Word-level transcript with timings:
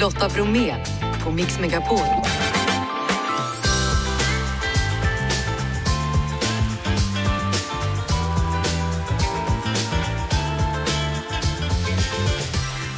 Lotta 0.00 0.28
Bromé 0.28 0.74
på 1.24 1.30
Mix 1.30 1.60
Megapol. 1.60 1.98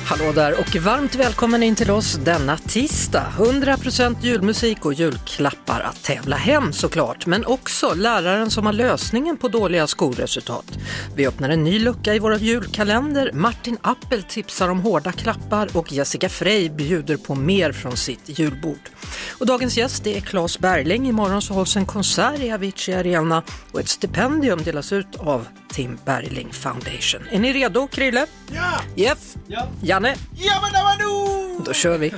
Hallå 0.05 0.33
där 0.33 0.61
och 0.61 0.77
varmt 0.77 1.15
välkommen 1.15 1.63
in 1.63 1.75
till 1.75 1.91
oss 1.91 2.15
denna 2.15 2.57
tisdag. 2.57 3.27
100% 3.39 4.17
julmusik 4.23 4.85
och 4.85 4.95
julklappar 5.75 5.81
att 5.81 6.03
tävla 6.03 6.37
hem 6.37 6.73
såklart, 6.73 7.27
men 7.27 7.47
också 7.47 7.95
läraren 7.95 8.51
som 8.51 8.67
har 8.67 8.73
lösningen 8.73 9.37
på 9.37 9.49
dåliga 9.49 9.87
skolresultat. 9.87 10.65
Vi 11.17 11.27
öppnar 11.27 11.49
en 11.49 11.65
ny 11.65 11.79
lucka 11.79 12.15
i 12.15 12.19
vår 12.19 12.37
julkalender. 12.37 13.31
Martin 13.33 13.79
Appel 13.83 14.23
tipsar 14.23 14.69
om 14.69 14.81
hårda 14.81 15.13
klappar 15.13 15.69
och 15.77 15.93
Jessica 15.93 16.29
Frey 16.29 16.71
bjuder 16.71 17.17
på 17.17 17.35
mer 17.35 17.73
från 17.73 17.97
sitt 17.97 18.39
julbord. 18.39 18.91
Och 19.39 19.47
dagens 19.47 19.77
gäst 19.77 20.07
är 20.07 20.21
Claes 20.21 20.59
Berling. 20.59 21.09
Imorgon 21.09 21.43
så 21.43 21.55
hålls 21.55 21.77
en 21.77 21.87
konsert 21.87 22.41
i 22.41 22.53
Avicii 22.53 22.95
Arena 22.95 23.43
och 23.73 23.81
ett 23.81 23.89
stipendium 23.89 24.63
delas 24.63 24.93
ut 24.93 25.17
av 25.17 25.47
Tim 25.69 25.99
Berling 26.05 26.53
Foundation. 26.53 27.21
Är 27.31 27.39
ni 27.39 27.53
redo, 27.53 27.87
Krille? 27.87 28.27
Ja! 28.53 28.81
Jeff? 28.97 29.19
Ja! 29.47 29.69
Janne? 29.83 30.17
Jamanamanu! 30.35 31.65
Då 31.67 31.73
kör 31.73 31.99
vi! 31.99 32.13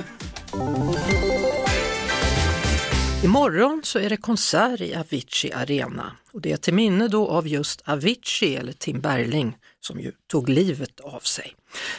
Imorgon 3.23 3.81
så 3.83 3.99
är 3.99 4.09
det 4.09 4.17
konsert 4.17 4.81
i 4.81 4.95
Avicii 4.95 5.51
Arena 5.51 6.11
och 6.31 6.41
det 6.41 6.51
är 6.51 6.57
till 6.57 6.73
minne 6.73 7.07
då 7.07 7.27
av 7.27 7.47
just 7.47 7.81
Avicii 7.85 8.55
eller 8.55 8.73
Tim 8.73 9.01
Berling 9.01 9.57
som 9.79 9.99
ju 9.99 10.11
tog 10.27 10.49
livet 10.49 10.99
av 10.99 11.19
sig. 11.19 11.55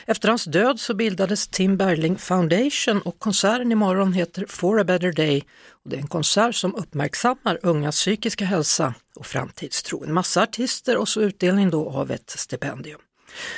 Efter 0.07 0.29
hans 0.29 0.45
död 0.45 0.81
så 0.81 0.95
bildades 0.95 1.49
Tim 1.49 1.77
Berling 1.77 2.19
Foundation 2.19 3.01
och 3.01 3.19
konserten 3.19 3.73
imorgon 3.73 4.13
heter 4.13 4.47
For 4.49 4.81
a 4.81 4.85
better 4.85 5.13
day 5.13 5.45
och 5.85 5.91
det 5.91 5.97
är 5.97 6.01
en 6.01 6.07
konsert 6.07 6.55
som 6.55 6.75
uppmärksammar 6.75 7.59
ungas 7.63 7.97
psykiska 7.97 8.45
hälsa 8.45 8.95
och 9.17 9.27
framtidstro. 9.27 10.05
En 10.05 10.13
massa 10.13 10.43
artister 10.43 10.97
och 10.97 11.09
så 11.09 11.21
utdelning 11.21 11.71
då 11.71 11.91
av 11.91 12.11
ett 12.11 12.31
stipendium. 12.31 13.01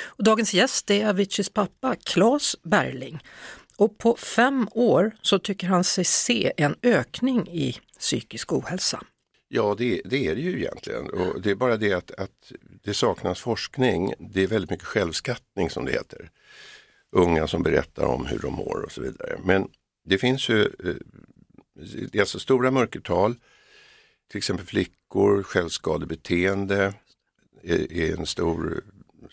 Och 0.03 0.23
dagens 0.23 0.53
gäst 0.53 0.91
är 0.91 1.07
Aviciis 1.07 1.49
pappa 1.49 1.95
Claes 1.95 2.55
Berling. 2.63 3.19
Och 3.77 3.97
på 3.97 4.15
fem 4.15 4.67
år 4.71 5.11
så 5.21 5.39
tycker 5.39 5.67
han 5.67 5.83
sig 5.83 6.05
se 6.05 6.53
en 6.57 6.75
ökning 6.83 7.47
i 7.47 7.77
psykisk 7.99 8.53
ohälsa. 8.53 9.03
Ja, 9.47 9.75
det, 9.77 10.01
det, 10.05 10.27
är 10.27 10.35
det 10.35 10.41
ju 10.41 10.57
egentligen. 10.57 11.09
Och 11.09 11.41
det 11.41 11.51
är 11.51 11.55
bara 11.55 11.77
det 11.77 11.93
att, 11.93 12.11
att, 12.11 12.51
det 12.83 12.93
saknas 12.93 13.39
forskning. 13.39 14.13
Det 14.19 14.43
är 14.43 14.47
väldigt 14.47 14.69
mycket 14.69 14.85
självskattning 14.85 15.69
som 15.69 15.85
det 15.85 15.91
heter. 15.91 16.29
Unga 17.11 17.47
som 17.47 17.63
berättar 17.63 18.05
om 18.05 18.25
hur 18.25 18.39
de 18.39 18.53
mår 18.53 18.81
och 18.85 18.91
så 18.91 19.01
vidare. 19.01 19.39
Men 19.43 19.69
det 20.05 20.17
finns 20.17 20.49
ju 20.49 20.61
eh, 20.61 20.95
det 22.11 22.15
är 22.15 22.19
alltså 22.19 22.39
stora 22.39 22.71
mörkertal. 22.71 23.35
Till 24.31 24.37
exempel 24.37 24.65
flickor, 24.65 25.43
självskadebeteende 25.43 26.93
är, 27.63 27.93
är 27.93 28.17
en 28.17 28.25
stor 28.25 28.83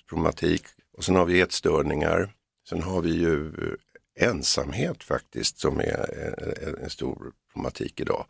problematik. 0.09 0.63
Och 0.93 1.05
sen 1.05 1.17
har 1.17 1.25
vi 1.25 1.41
ätstörningar. 1.41 2.35
Sen 2.69 2.83
har 2.83 3.03
vi 3.03 3.11
ju 3.11 3.47
eh, 3.47 3.75
ensamhet 4.19 5.05
faktiskt 5.05 5.59
som 5.59 5.81
är 5.81 6.79
en 6.83 6.91
stor 6.91 7.33
problematik 7.53 8.01
idag. 8.01 8.27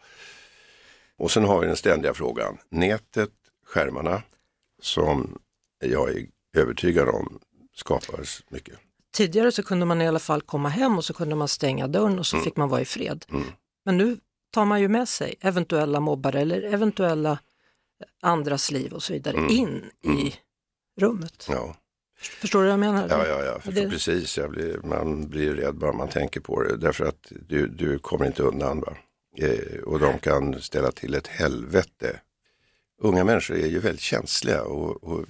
Och 1.17 1.31
sen 1.31 1.44
har 1.44 1.61
vi 1.61 1.67
den 1.67 1.77
ständiga 1.77 2.14
frågan, 2.14 2.58
nätet, 2.69 3.31
skärmarna, 3.67 4.22
som 4.83 5.39
jag 5.84 6.11
är 6.11 6.27
övertygad 6.56 7.09
om 7.09 7.41
skapar 7.75 8.20
mycket. 8.48 8.78
Tidigare 9.12 9.53
så 9.53 9.62
kunde 9.62 9.86
man 9.86 10.03
i 10.03 10.09
alla 10.09 10.19
fall 10.19 10.42
komma 10.42 10.69
hem 10.69 10.97
och 10.97 11.05
så 11.05 11.14
kunde 11.14 11.34
man 11.34 11.48
stänga 11.48 11.86
dörren 11.86 12.19
och 12.19 12.27
så 12.27 12.36
mm. 12.36 12.44
fick 12.44 12.56
man 12.56 12.69
vara 12.69 12.81
i 12.81 12.84
fred. 12.84 13.25
Mm. 13.31 13.44
Men 13.84 13.97
nu 13.97 14.19
tar 14.50 14.65
man 14.65 14.81
ju 14.81 14.88
med 14.88 15.09
sig 15.09 15.34
eventuella 15.41 16.00
mobbare 16.00 16.41
eller 16.41 16.62
eventuella 16.62 17.38
andras 18.22 18.70
liv 18.70 18.93
och 18.93 19.03
så 19.03 19.12
vidare 19.12 19.37
mm. 19.37 19.50
in 19.50 19.91
i 20.03 20.09
mm. 20.09 20.32
rummet. 21.00 21.47
Ja. 21.50 21.76
Förstår 22.19 22.59
du 22.59 22.65
vad 22.65 22.73
jag 22.73 22.81
menar? 22.81 23.09
Ja, 23.09 23.27
ja, 23.27 23.45
ja. 23.45 23.61
Förstår 23.61 23.83
det... 23.83 23.91
precis. 23.91 24.39
Jag 24.39 24.51
blir, 24.51 24.79
man 24.84 25.29
blir 25.29 25.55
rädd 25.55 25.75
bara 25.75 25.93
man 25.93 26.09
tänker 26.09 26.41
på 26.41 26.62
det. 26.62 26.77
Därför 26.77 27.05
att 27.05 27.33
du, 27.49 27.69
du 27.69 27.99
kommer 27.99 28.27
inte 28.27 28.43
undan. 28.43 28.81
Va? 28.81 28.97
Eh, 29.37 29.83
och 29.83 29.99
de 29.99 30.19
kan 30.19 30.62
ställa 30.62 30.93
till 30.93 31.15
ett 31.15 31.27
helvete. 31.27 32.21
Unga 33.01 33.25
människor 33.25 33.56
är 33.56 33.67
ju 33.67 33.79
väldigt 33.79 34.01
känsliga 34.01 34.62
och, 34.62 35.05
och 35.05 35.27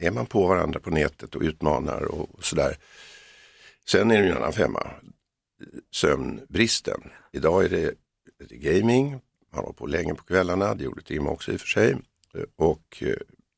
är 0.00 0.10
man 0.10 0.26
på 0.26 0.46
varandra 0.46 0.80
på 0.80 0.90
nätet 0.90 1.34
och 1.34 1.42
utmanar 1.42 2.02
och, 2.02 2.34
och 2.34 2.44
sådär. 2.44 2.76
Sen 3.86 4.10
är 4.10 4.18
det 4.18 4.24
ju 4.24 4.30
en 4.30 4.36
annan 4.36 4.52
femma. 4.52 4.90
Sömnbristen. 5.94 7.00
Idag 7.32 7.64
är 7.64 7.68
det, 7.68 7.94
det 8.48 8.56
gaming, 8.56 9.10
man 9.52 9.64
har 9.64 9.72
på 9.72 9.86
länge 9.86 10.14
på 10.14 10.24
kvällarna, 10.24 10.74
det 10.74 10.84
gjorde 10.84 11.02
Tim 11.02 11.26
också 11.26 11.52
i 11.52 11.56
och 11.56 11.60
för 11.60 11.68
sig. 11.68 11.96
Och 12.56 13.02
eh, 13.02 13.16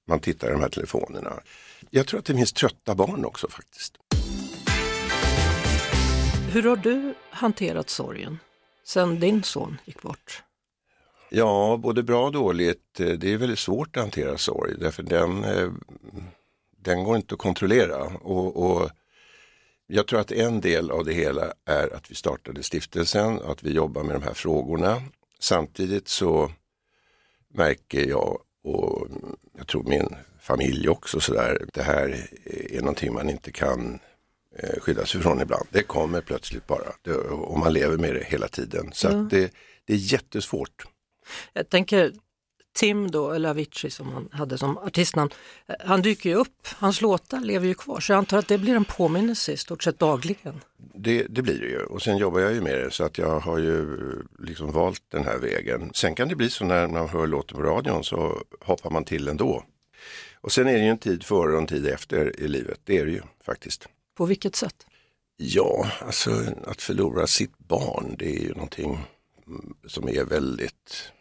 man 0.09 0.21
tittar 0.21 0.49
i 0.49 0.53
de 0.53 0.61
här 0.61 0.69
telefonerna. 0.69 1.41
Jag 1.91 2.07
tror 2.07 2.21
att 2.21 2.27
det 2.27 2.35
finns 2.35 2.53
trötta 2.53 2.95
barn 2.95 3.25
också 3.25 3.49
faktiskt. 3.49 3.97
Hur 6.53 6.63
har 6.63 6.77
du 6.77 7.15
hanterat 7.31 7.91
sorgen 7.91 8.39
sen 8.85 9.21
din 9.21 9.43
son 9.43 9.79
gick 9.85 10.03
bort? 10.03 10.43
Ja, 11.31 11.81
både 11.83 12.03
bra 12.03 12.25
och 12.25 12.33
dåligt. 12.33 12.95
Det 12.95 13.25
är 13.25 13.37
väldigt 13.37 13.59
svårt 13.59 13.97
att 13.97 14.03
hantera 14.03 14.39
sorg 14.39 14.75
därför 14.79 15.03
den, 15.03 15.45
eh, 15.45 15.73
den 16.77 17.05
går 17.05 17.17
inte 17.17 17.35
att 17.35 17.41
kontrollera. 17.41 18.05
Och, 18.05 18.71
och, 18.71 18.91
jag 19.87 20.07
tror 20.07 20.21
att 20.21 20.33
en 20.33 20.61
del 20.61 20.91
av 20.91 21.05
det 21.05 21.13
hela 21.13 21.53
är 21.65 21.95
att 21.95 22.11
vi 22.11 22.15
startade 22.15 22.63
stiftelsen, 22.63 23.41
att 23.43 23.63
vi 23.63 23.73
jobbar 23.73 24.03
med 24.03 24.15
de 24.15 24.23
här 24.23 24.35
frågorna. 24.35 25.03
Samtidigt 25.39 26.09
så 26.09 26.51
märker 27.55 28.09
jag 28.09 28.39
och 28.65 29.09
jag 29.59 29.67
tror 29.67 29.83
min 29.83 30.17
familj 30.41 30.89
också 30.89 31.21
sådär. 31.21 31.67
Det 31.75 31.83
här 31.83 32.29
är 32.71 32.81
någonting 32.81 33.15
man 33.15 33.31
inte 33.31 33.53
kan 33.53 33.99
eh, 34.59 34.81
skydda 34.81 35.07
sig 35.07 35.21
från 35.21 35.41
ibland. 35.41 35.67
Det 35.71 35.83
kommer 35.83 36.21
plötsligt 36.21 36.67
bara 36.67 36.93
det, 37.03 37.15
och 37.15 37.59
man 37.59 37.73
lever 37.73 37.97
med 37.97 38.15
det 38.15 38.25
hela 38.25 38.49
tiden. 38.49 38.91
Så 38.93 39.09
ja. 39.09 39.27
det, 39.31 39.53
det 39.85 39.93
är 39.93 40.13
jättesvårt. 40.13 40.85
Jag 41.53 41.69
tänker 41.69 42.13
Tim 42.73 43.11
då, 43.11 43.31
eller 43.33 43.49
Avicii 43.49 43.91
som 43.91 44.13
han 44.13 44.29
hade 44.33 44.59
som 44.59 44.79
artistnamn, 44.79 45.31
eh, 45.67 45.75
han 45.81 46.03
dyker 46.03 46.31
ju 46.31 46.37
upp, 46.37 46.69
hans 46.77 47.01
låtar 47.01 47.41
lever 47.41 47.67
ju 47.67 47.75
kvar 47.75 48.01
så 48.01 48.13
jag 48.13 48.19
antar 48.19 48.39
att 48.39 48.49
det 48.49 48.59
blir 48.59 48.77
en 48.77 48.85
påminnelse 48.85 49.53
i 49.53 49.57
stort 49.57 49.83
sett 49.83 49.99
dagligen. 49.99 50.61
Det, 50.95 51.27
det 51.31 51.43
blir 51.43 51.61
det 51.61 51.67
ju 51.67 51.83
och 51.83 52.03
sen 52.03 52.17
jobbar 52.17 52.41
jag 52.41 52.53
ju 52.53 52.61
med 52.61 52.79
det 52.79 52.91
så 52.91 53.05
att 53.05 53.19
jag 53.19 53.41
har 53.41 53.59
ju 53.59 53.99
liksom 54.39 54.73
valt 54.73 55.03
den 55.09 55.25
här 55.25 55.39
vägen. 55.39 55.91
Sen 55.95 56.15
kan 56.15 56.29
det 56.29 56.37
bli 56.37 56.51
så 56.51 56.65
när 56.65 56.89
man 56.89 57.09
hör 57.09 57.27
låten 57.27 57.57
på 57.57 57.63
radion 57.63 58.05
så 58.05 58.43
hoppar 58.61 58.91
man 58.91 59.05
till 59.05 59.29
ändå. 59.29 59.65
Och 60.41 60.53
sen 60.53 60.69
är 60.69 60.73
det 60.73 60.85
ju 60.85 60.89
en 60.89 60.99
tid 60.99 61.25
före 61.25 61.53
och 61.53 61.59
en 61.59 61.67
tid 61.67 61.87
efter 61.87 62.41
i 62.41 62.49
livet, 62.49 62.81
det 62.85 62.99
är 62.99 63.07
det 63.07 63.13
ju 63.13 63.23
faktiskt. 63.45 63.89
På 64.17 64.25
vilket 64.27 64.57
sätt? 64.57 64.87
Ja, 65.37 65.91
alltså 66.07 66.31
att 66.67 66.83
förlora 66.83 67.27
sitt 67.27 67.59
barn 67.59 68.15
det 68.19 68.37
är 68.37 68.43
ju 68.43 68.55
någonting 68.55 68.99
som 69.87 70.09
är 70.09 70.25
väldigt 70.25 71.13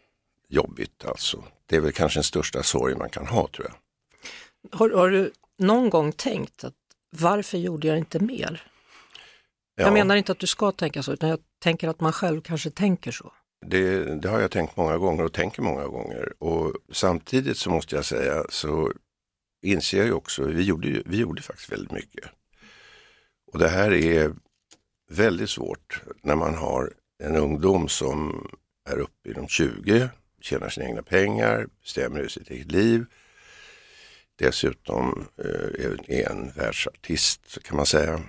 jobbigt 0.49 1.05
alltså. 1.05 1.43
Det 1.65 1.75
är 1.75 1.79
väl 1.79 1.91
kanske 1.91 2.17
den 2.17 2.23
största 2.23 2.63
sorg 2.63 2.95
man 2.95 3.09
kan 3.09 3.27
ha 3.27 3.47
tror 3.47 3.67
jag. 3.67 3.75
Har, 4.77 4.89
har 4.89 5.09
du 5.09 5.31
någon 5.57 5.89
gång 5.89 6.11
tänkt 6.11 6.63
att 6.63 6.75
varför 7.17 7.57
gjorde 7.57 7.87
jag 7.87 7.97
inte 7.97 8.19
mer? 8.19 8.63
Ja. 9.75 9.83
Jag 9.83 9.93
menar 9.93 10.15
inte 10.15 10.31
att 10.31 10.39
du 10.39 10.47
ska 10.47 10.71
tänka 10.71 11.03
så, 11.03 11.13
utan 11.13 11.29
jag 11.29 11.39
tänker 11.59 11.87
att 11.87 11.99
man 11.99 12.13
själv 12.13 12.41
kanske 12.41 12.69
tänker 12.69 13.11
så. 13.11 13.33
Det, 13.65 14.15
det, 14.21 14.29
har 14.29 14.39
jag 14.39 14.51
tänkt 14.51 14.77
många 14.77 14.97
gånger 14.97 15.23
och 15.25 15.33
tänker 15.33 15.61
många 15.61 15.87
gånger. 15.87 16.43
Och 16.43 16.75
samtidigt 16.91 17.57
så 17.57 17.69
måste 17.69 17.95
jag 17.95 18.05
säga 18.05 18.45
så 18.49 18.93
inser 19.65 19.97
jag 19.97 20.07
ju 20.07 20.13
också, 20.13 20.43
vi 20.43 20.63
gjorde, 20.63 21.03
vi 21.05 21.17
gjorde 21.17 21.41
faktiskt 21.41 21.71
väldigt 21.71 21.91
mycket. 21.91 22.25
Och 23.51 23.59
det 23.59 23.69
här 23.69 23.93
är 23.93 24.33
väldigt 25.11 25.49
svårt 25.49 26.03
när 26.21 26.35
man 26.35 26.55
har 26.55 26.93
en 27.23 27.35
ungdom 27.35 27.87
som 27.87 28.47
är 28.89 28.99
uppe 28.99 29.29
i 29.29 29.33
de 29.33 29.47
20, 29.47 30.09
tjänar 30.41 30.69
sina 30.69 30.85
egna 30.85 31.01
pengar, 31.01 31.67
bestämmer 31.81 32.19
över 32.19 32.29
sitt 32.29 32.49
eget 32.49 32.71
liv. 32.71 33.05
Dessutom 34.35 35.27
eh, 35.37 36.17
är 36.17 36.29
en 36.29 36.51
världsartist 36.51 37.63
kan 37.63 37.77
man 37.77 37.85
säga. 37.85 38.21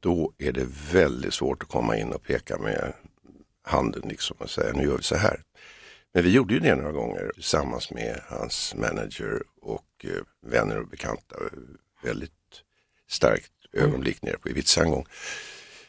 Då 0.00 0.32
är 0.38 0.52
det 0.52 0.66
väldigt 0.92 1.34
svårt 1.34 1.62
att 1.62 1.68
komma 1.68 1.96
in 1.96 2.12
och 2.12 2.22
peka 2.22 2.58
med 2.58 2.92
handen 3.62 4.02
liksom 4.08 4.36
och 4.40 4.50
säga 4.50 4.72
nu 4.72 4.82
gör 4.82 4.96
vi 4.96 5.02
så 5.02 5.16
här. 5.16 5.42
Men 6.14 6.24
vi 6.24 6.32
gjorde 6.32 6.54
ju 6.54 6.60
det 6.60 6.74
några 6.74 6.92
gånger 6.92 7.30
tillsammans 7.34 7.90
med 7.90 8.20
hans 8.28 8.74
manager 8.74 9.42
och 9.60 10.04
eh, 10.04 10.50
vänner 10.50 10.78
och 10.78 10.88
bekanta. 10.88 11.36
Väldigt 12.02 12.32
starkt 13.08 13.52
ögonblick 13.72 14.22
nere 14.22 14.38
på 14.38 14.48
Ibiza 14.48 14.82
en 14.82 14.90
gång. 14.90 15.06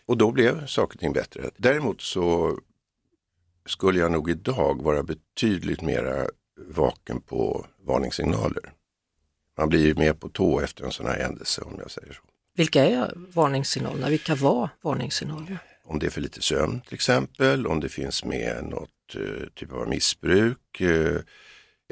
Och 0.05 0.17
då 0.17 0.31
blev 0.31 0.65
saker 0.65 0.95
och 0.95 0.99
ting 0.99 1.13
bättre. 1.13 1.49
Däremot 1.57 2.01
så 2.01 2.57
skulle 3.65 3.99
jag 3.99 4.11
nog 4.11 4.29
idag 4.29 4.81
vara 4.81 5.03
betydligt 5.03 5.81
mera 5.81 6.27
vaken 6.67 7.21
på 7.21 7.65
varningssignaler. 7.85 8.73
Man 9.57 9.69
blir 9.69 9.85
ju 9.85 9.95
mer 9.95 10.13
på 10.13 10.29
tå 10.29 10.59
efter 10.59 10.83
en 10.85 10.91
sån 10.91 11.05
här 11.05 11.19
händelse 11.19 11.61
om 11.61 11.75
jag 11.79 11.91
säger 11.91 12.13
så. 12.13 12.21
Vilka 12.55 12.85
är 12.85 13.13
varningssignalerna? 13.15 14.09
Vilka 14.09 14.35
var 14.35 14.69
varningssignaler? 14.81 15.59
om 15.89 15.99
det 15.99 16.05
är 16.05 16.09
för 16.09 16.21
lite 16.21 16.41
sömn 16.41 16.81
till 16.81 16.93
exempel, 16.93 17.67
om 17.67 17.79
det 17.79 17.89
finns 17.89 18.25
med 18.25 18.63
något 18.63 19.15
uh, 19.15 19.47
typ 19.55 19.73
av 19.73 19.89
missbruk, 19.89 20.81
uh, 20.81 21.19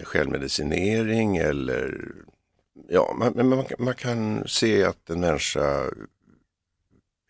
självmedicinering 0.03 1.37
eller 1.37 2.11
ja, 2.89 3.15
man, 3.19 3.49
man, 3.49 3.65
man, 3.79 3.93
kan 3.93 4.47
se 4.47 4.83
att 4.83 5.09
en 5.09 5.19
människa 5.19 5.83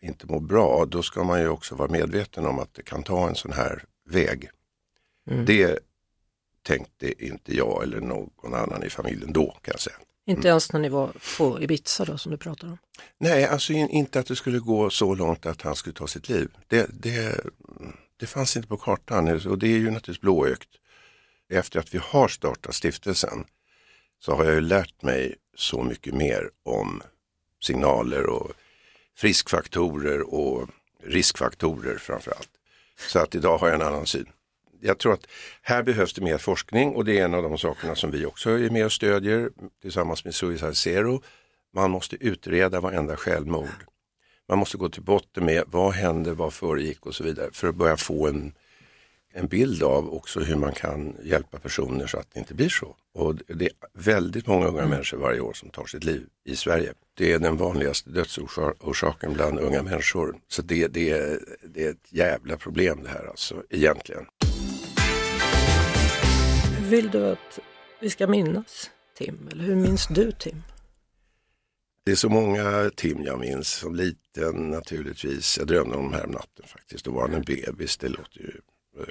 inte 0.02 0.26
mår 0.26 0.40
bra, 0.40 0.84
då 0.84 1.02
ska 1.02 1.24
man 1.24 1.40
ju 1.40 1.48
också 1.48 1.74
vara 1.74 1.90
medveten 1.90 2.46
om 2.46 2.58
att 2.58 2.74
det 2.74 2.82
kan 2.82 3.02
ta 3.02 3.28
en 3.28 3.34
sån 3.34 3.52
här 3.52 3.84
väg. 4.08 4.50
Mm. 5.30 5.44
Det 5.44 5.78
tänkte 6.62 7.24
inte 7.24 7.56
jag 7.56 7.82
eller 7.82 8.00
någon 8.00 8.54
annan 8.54 8.84
i 8.84 8.90
familjen 8.90 9.32
då 9.32 9.46
kan 9.46 9.72
jag 9.72 9.80
säga. 9.80 9.96
Inte 10.26 10.48
ens 10.48 10.72
när 10.72 10.80
ni 10.80 10.88
var 10.88 11.12
på 11.38 11.62
Ibiza 11.62 12.04
då 12.04 12.18
som 12.18 12.32
du 12.32 12.38
pratar 12.38 12.68
om? 12.68 12.78
Nej, 13.18 13.44
alltså 13.44 13.72
in, 13.72 13.88
inte 13.88 14.20
att 14.20 14.26
det 14.26 14.36
skulle 14.36 14.58
gå 14.58 14.90
så 14.90 15.14
långt 15.14 15.46
att 15.46 15.62
han 15.62 15.76
skulle 15.76 15.94
ta 15.94 16.06
sitt 16.06 16.28
liv. 16.28 16.48
Det, 16.66 16.86
det, 16.92 17.40
det 18.16 18.26
fanns 18.26 18.56
inte 18.56 18.68
på 18.68 18.76
kartan 18.76 19.46
och 19.46 19.58
det 19.58 19.66
är 19.66 19.78
ju 19.78 19.84
naturligtvis 19.84 20.20
blåögt. 20.20 20.68
Efter 21.52 21.80
att 21.80 21.94
vi 21.94 21.98
har 22.02 22.28
startat 22.28 22.74
stiftelsen 22.74 23.44
så 24.20 24.34
har 24.34 24.44
jag 24.44 24.54
ju 24.54 24.60
lärt 24.60 25.02
mig 25.02 25.34
så 25.56 25.82
mycket 25.82 26.14
mer 26.14 26.50
om 26.62 27.02
signaler 27.62 28.26
och 28.26 28.52
friskfaktorer 29.16 30.34
och 30.34 30.68
riskfaktorer 31.02 31.98
framförallt. 31.98 32.50
Så 32.98 33.18
att 33.18 33.34
idag 33.34 33.58
har 33.58 33.68
jag 33.68 33.74
en 33.74 33.86
annan 33.86 34.06
syn. 34.06 34.26
Jag 34.80 34.98
tror 34.98 35.12
att 35.12 35.26
här 35.62 35.82
behövs 35.82 36.12
det 36.12 36.20
mer 36.20 36.38
forskning 36.38 36.94
och 36.94 37.04
det 37.04 37.18
är 37.18 37.24
en 37.24 37.34
av 37.34 37.42
de 37.42 37.58
sakerna 37.58 37.94
som 37.94 38.10
vi 38.10 38.26
också 38.26 38.50
är 38.50 38.70
med 38.70 38.84
och 38.84 38.92
stödjer 38.92 39.50
tillsammans 39.82 40.24
med 40.24 40.34
Suicide 40.34 40.74
Zero. 40.74 41.22
Man 41.74 41.90
måste 41.90 42.16
utreda 42.16 42.80
varenda 42.80 43.16
självmord. 43.16 43.84
Man 44.48 44.58
måste 44.58 44.76
gå 44.76 44.88
till 44.88 45.02
botten 45.02 45.44
med 45.44 45.64
vad 45.66 45.92
hände, 45.92 46.32
vad 46.32 46.52
föregick 46.52 47.06
och 47.06 47.14
så 47.14 47.24
vidare 47.24 47.50
för 47.52 47.68
att 47.68 47.74
börja 47.74 47.96
få 47.96 48.28
en 48.28 48.52
en 49.38 49.46
bild 49.46 49.82
av 49.82 50.14
också 50.14 50.40
hur 50.40 50.56
man 50.56 50.72
kan 50.72 51.16
hjälpa 51.22 51.58
personer 51.58 52.06
så 52.06 52.18
att 52.18 52.30
det 52.34 52.40
inte 52.40 52.54
blir 52.54 52.68
så. 52.68 52.96
Och 53.14 53.34
det 53.34 53.64
är 53.64 53.72
väldigt 53.92 54.46
många 54.46 54.66
unga 54.66 54.78
mm. 54.78 54.90
människor 54.90 55.18
varje 55.18 55.40
år 55.40 55.52
som 55.52 55.70
tar 55.70 55.86
sitt 55.86 56.04
liv 56.04 56.26
i 56.44 56.56
Sverige. 56.56 56.92
Det 57.14 57.32
är 57.32 57.38
den 57.38 57.56
vanligaste 57.56 58.10
dödsorsaken 58.10 59.32
bland 59.32 59.58
unga 59.58 59.82
människor. 59.82 60.36
Så 60.48 60.62
det, 60.62 60.86
det, 60.86 61.10
är, 61.10 61.40
det 61.74 61.84
är 61.84 61.90
ett 61.90 62.12
jävla 62.12 62.56
problem 62.56 63.02
det 63.02 63.08
här 63.08 63.26
alltså, 63.30 63.62
egentligen. 63.70 64.26
Hur 66.78 66.86
vill 66.86 67.10
du 67.10 67.26
att 67.26 67.58
vi 68.00 68.10
ska 68.10 68.26
minnas 68.26 68.90
Tim? 69.18 69.48
Eller 69.52 69.64
hur 69.64 69.76
minns 69.76 70.06
du 70.06 70.32
Tim? 70.32 70.62
Det 72.04 72.10
är 72.12 72.16
så 72.16 72.28
många 72.28 72.90
Tim 72.96 73.22
jag 73.22 73.40
minns. 73.40 73.68
Som 73.68 73.94
liten 73.94 74.70
naturligtvis. 74.70 75.58
Jag 75.58 75.66
drömde 75.66 75.96
om 75.96 76.12
här 76.12 76.26
natten 76.26 76.64
faktiskt. 76.66 77.04
Då 77.04 77.10
var 77.10 77.20
han 77.20 77.34
en 77.34 77.42
bebis. 77.42 77.96
Det 77.96 78.08
låter 78.08 78.40
ju 78.40 78.52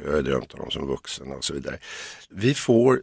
jag 0.06 0.12
har 0.12 0.22
drömt 0.22 0.54
om 0.54 0.60
dem 0.60 0.72
som 0.72 0.88
vuxen 0.88 1.32
och 1.32 1.44
så 1.44 1.54
vidare. 1.54 1.80
Vi 2.30 2.54
får 2.54 3.02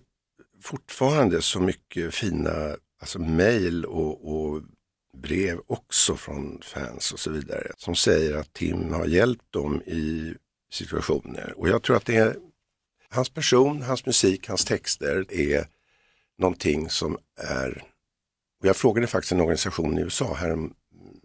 fortfarande 0.63 1.43
så 1.43 1.61
mycket 1.61 2.15
fina 2.15 2.77
alltså 3.01 3.19
mejl 3.19 3.85
och, 3.85 4.35
och, 4.35 4.63
brev 5.17 5.61
också 5.67 6.17
från 6.17 6.61
fans 6.63 7.13
och 7.13 7.21
så 7.21 7.31
vidare 7.31 7.73
som 7.77 7.95
säger 7.95 8.37
att 8.37 8.53
Tim 8.53 8.93
har 8.93 9.07
hjälpt 9.07 9.53
dem 9.53 9.83
i 9.83 10.35
situationer. 10.73 11.55
Och 11.57 11.69
jag 11.69 11.83
tror 11.83 11.97
att 11.97 12.07
det 12.07 12.17
är 12.17 12.37
hans 13.09 13.31
person, 13.31 13.83
hans 13.83 14.07
musik, 14.07 14.49
hans 14.49 14.65
texter 14.65 15.27
är 15.29 15.67
någonting 16.39 16.91
som 16.91 17.19
är 17.37 17.85
och 18.61 18.69
jag 18.69 18.77
frågade 18.77 19.07
faktiskt 19.07 19.33
en 19.33 19.41
organisation 19.41 19.99
i 19.99 20.03
USA 20.03 20.35
här 20.35 20.71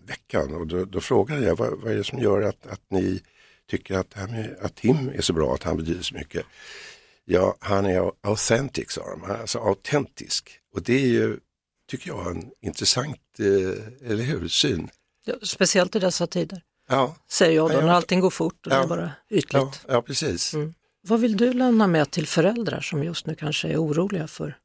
veckan 0.08 0.54
och 0.54 0.68
då, 0.68 0.86
då 0.86 1.02
frågade 1.02 1.46
jag 1.46 1.56
vad, 1.56 1.82
vad 1.82 1.92
är 1.92 1.96
det 1.96 2.04
som 2.04 2.20
gör 2.20 2.42
att, 2.42 2.68
att 2.68 2.82
ni 2.90 3.22
tycker 3.70 3.98
att, 3.98 4.16
att 4.62 4.76
Tim 4.76 5.10
är 5.10 5.22
så 5.22 5.34
bra, 5.34 5.54
att 5.54 5.64
han 5.64 5.78
betyder 5.78 6.02
så 6.02 6.16
mycket. 6.16 6.46
Ja, 7.26 7.56
han 7.60 7.86
är 7.86 8.12
authentic 8.22 8.92
sa 8.92 9.02
de, 9.10 9.32
alltså 9.32 9.60
autentisk. 9.60 10.60
Och 10.74 10.82
det 10.82 10.94
är 10.94 11.08
ju, 11.08 11.40
tycker 11.90 12.08
jag, 12.10 12.32
en 12.32 12.52
intressant, 12.62 13.20
eh, 13.40 14.12
eller 14.12 14.24
hur, 14.24 14.48
syn. 14.48 14.90
Ja, 15.26 15.34
speciellt 15.44 15.96
i 15.96 16.00
dessa 16.00 16.28
tider, 16.28 16.62
ja. 16.90 17.16
säger 17.32 17.56
jag 17.56 17.70
då, 17.70 17.76
ja, 17.76 17.82
när 17.82 17.94
allting 17.94 18.20
går 18.20 18.30
fort 18.30 18.66
och 18.66 18.70
det 18.70 18.76
är 18.76 18.88
bara 18.88 19.12
ytligt. 19.30 19.54
Ja, 19.54 19.72
ja 19.88 20.02
precis. 20.02 20.54
Mm. 20.54 20.74
Vad 21.02 21.20
vill 21.20 21.38
du 21.38 21.54
lämna 21.54 21.88
med 21.88 22.12
till 22.12 22.28
föräldrar 22.28 22.82
som 22.82 23.04
just 23.04 23.26
nu 23.26 23.36
kanske 23.36 23.68
är 23.68 23.78
oroliga 23.78 24.28
för 24.28 24.58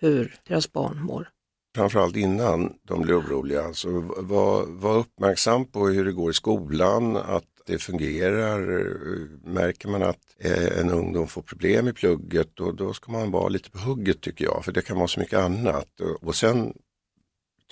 hur 0.00 0.36
deras 0.48 0.72
barn 0.72 1.02
mår? 1.02 1.28
Framförallt 1.76 2.16
innan 2.16 2.72
de 2.82 3.02
blir 3.02 3.20
oroliga, 3.20 3.64
alltså 3.64 3.88
var, 4.16 4.66
var 4.66 4.96
uppmärksam 4.96 5.64
på 5.64 5.88
hur 5.88 6.04
det 6.04 6.12
går 6.12 6.30
i 6.30 6.34
skolan, 6.34 7.16
att 7.16 7.55
det 7.66 7.78
fungerar. 7.78 8.58
Märker 9.44 9.88
man 9.88 10.02
att 10.02 10.36
eh, 10.38 10.78
en 10.78 10.90
ungdom 10.90 11.28
får 11.28 11.42
problem 11.42 11.88
i 11.88 11.92
plugget 11.92 12.50
då, 12.54 12.72
då 12.72 12.92
ska 12.94 13.12
man 13.12 13.30
vara 13.30 13.48
lite 13.48 13.70
på 13.70 13.78
hugget 13.78 14.20
tycker 14.20 14.44
jag, 14.44 14.64
för 14.64 14.72
det 14.72 14.82
kan 14.82 14.96
vara 14.96 15.08
så 15.08 15.20
mycket 15.20 15.38
annat. 15.38 16.00
Och 16.20 16.36
sen 16.36 16.74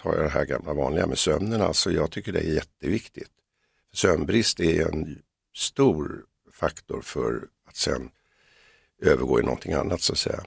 tar 0.02 0.14
jag 0.14 0.24
det 0.24 0.28
här 0.28 0.44
gamla 0.44 0.74
vanliga 0.74 1.06
med 1.06 1.18
sömnen, 1.18 1.62
alltså 1.62 1.90
jag 1.92 2.10
tycker 2.10 2.32
det 2.32 2.40
är 2.40 2.54
jätteviktigt. 2.54 3.30
Sömnbrist 3.92 4.60
är 4.60 4.88
en 4.88 5.18
stor 5.56 6.24
faktor 6.52 7.00
för 7.00 7.48
att 7.68 7.76
sen 7.76 8.10
övergå 9.02 9.40
i 9.40 9.42
någonting 9.42 9.72
annat 9.72 10.00
så 10.00 10.12
att 10.12 10.18
säga. 10.18 10.44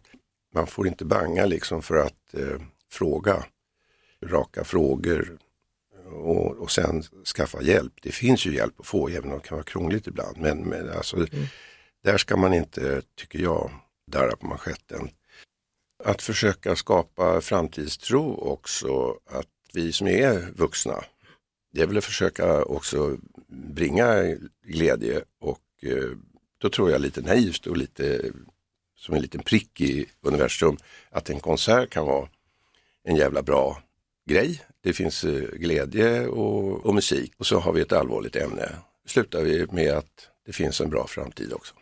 Man 0.53 0.67
får 0.67 0.87
inte 0.87 1.05
banga 1.05 1.45
liksom 1.45 1.81
för 1.81 1.95
att 1.95 2.33
eh, 2.33 2.61
fråga 2.91 3.45
raka 4.23 4.63
frågor 4.63 5.37
och, 6.11 6.57
och 6.57 6.71
sen 6.71 7.03
skaffa 7.35 7.61
hjälp. 7.61 7.93
Det 8.01 8.11
finns 8.11 8.45
ju 8.45 8.55
hjälp 8.55 8.79
att 8.79 8.85
få 8.85 9.09
även 9.09 9.31
om 9.31 9.37
det 9.37 9.47
kan 9.47 9.55
vara 9.55 9.65
krångligt 9.65 10.07
ibland. 10.07 10.37
Men, 10.37 10.57
men 10.57 10.89
alltså, 10.89 11.17
mm. 11.17 11.45
där 12.03 12.17
ska 12.17 12.37
man 12.37 12.53
inte, 12.53 13.01
tycker 13.15 13.39
jag, 13.39 13.71
darra 14.11 14.35
på 14.35 14.47
manschetten. 14.47 15.09
Att 16.03 16.21
försöka 16.21 16.75
skapa 16.75 17.41
framtidstro 17.41 18.35
också, 18.35 19.19
att 19.25 19.47
vi 19.73 19.91
som 19.91 20.07
är 20.07 20.51
vuxna, 20.55 21.03
det 21.73 21.81
är 21.81 21.87
väl 21.87 21.97
att 21.97 22.05
försöka 22.05 22.63
också 22.63 23.17
bringa 23.47 24.35
glädje 24.65 25.21
och 25.39 25.59
eh, 25.81 26.11
då 26.57 26.69
tror 26.69 26.91
jag 26.91 27.01
lite 27.01 27.21
naivt 27.21 27.67
och 27.67 27.77
lite 27.77 28.31
som 28.97 29.15
en 29.15 29.21
liten 29.21 29.43
prick 29.43 29.81
i 29.81 30.05
universum 30.21 30.77
att 31.09 31.29
en 31.29 31.39
konsert 31.39 31.89
kan 31.89 32.05
vara 32.05 32.29
en 33.03 33.15
jävla 33.15 33.41
bra 33.41 33.83
grej. 34.29 34.61
Det 34.87 34.93
finns 34.93 35.23
eh, 35.23 35.49
glädje 35.53 36.27
och, 36.27 36.85
och, 36.85 36.95
musik 36.95 37.33
och 37.37 37.47
så 37.47 37.59
har 37.59 37.73
vi 37.73 37.81
ett 37.81 37.91
allvarligt 37.91 38.35
ämne. 38.35 38.69
Slutar 39.05 39.41
vi 39.41 39.67
med 39.71 39.93
att 39.93 40.29
det 40.45 40.53
finns 40.53 40.81
en 40.81 40.89
bra 40.89 41.07
framtid 41.07 41.53
också. 41.53 41.73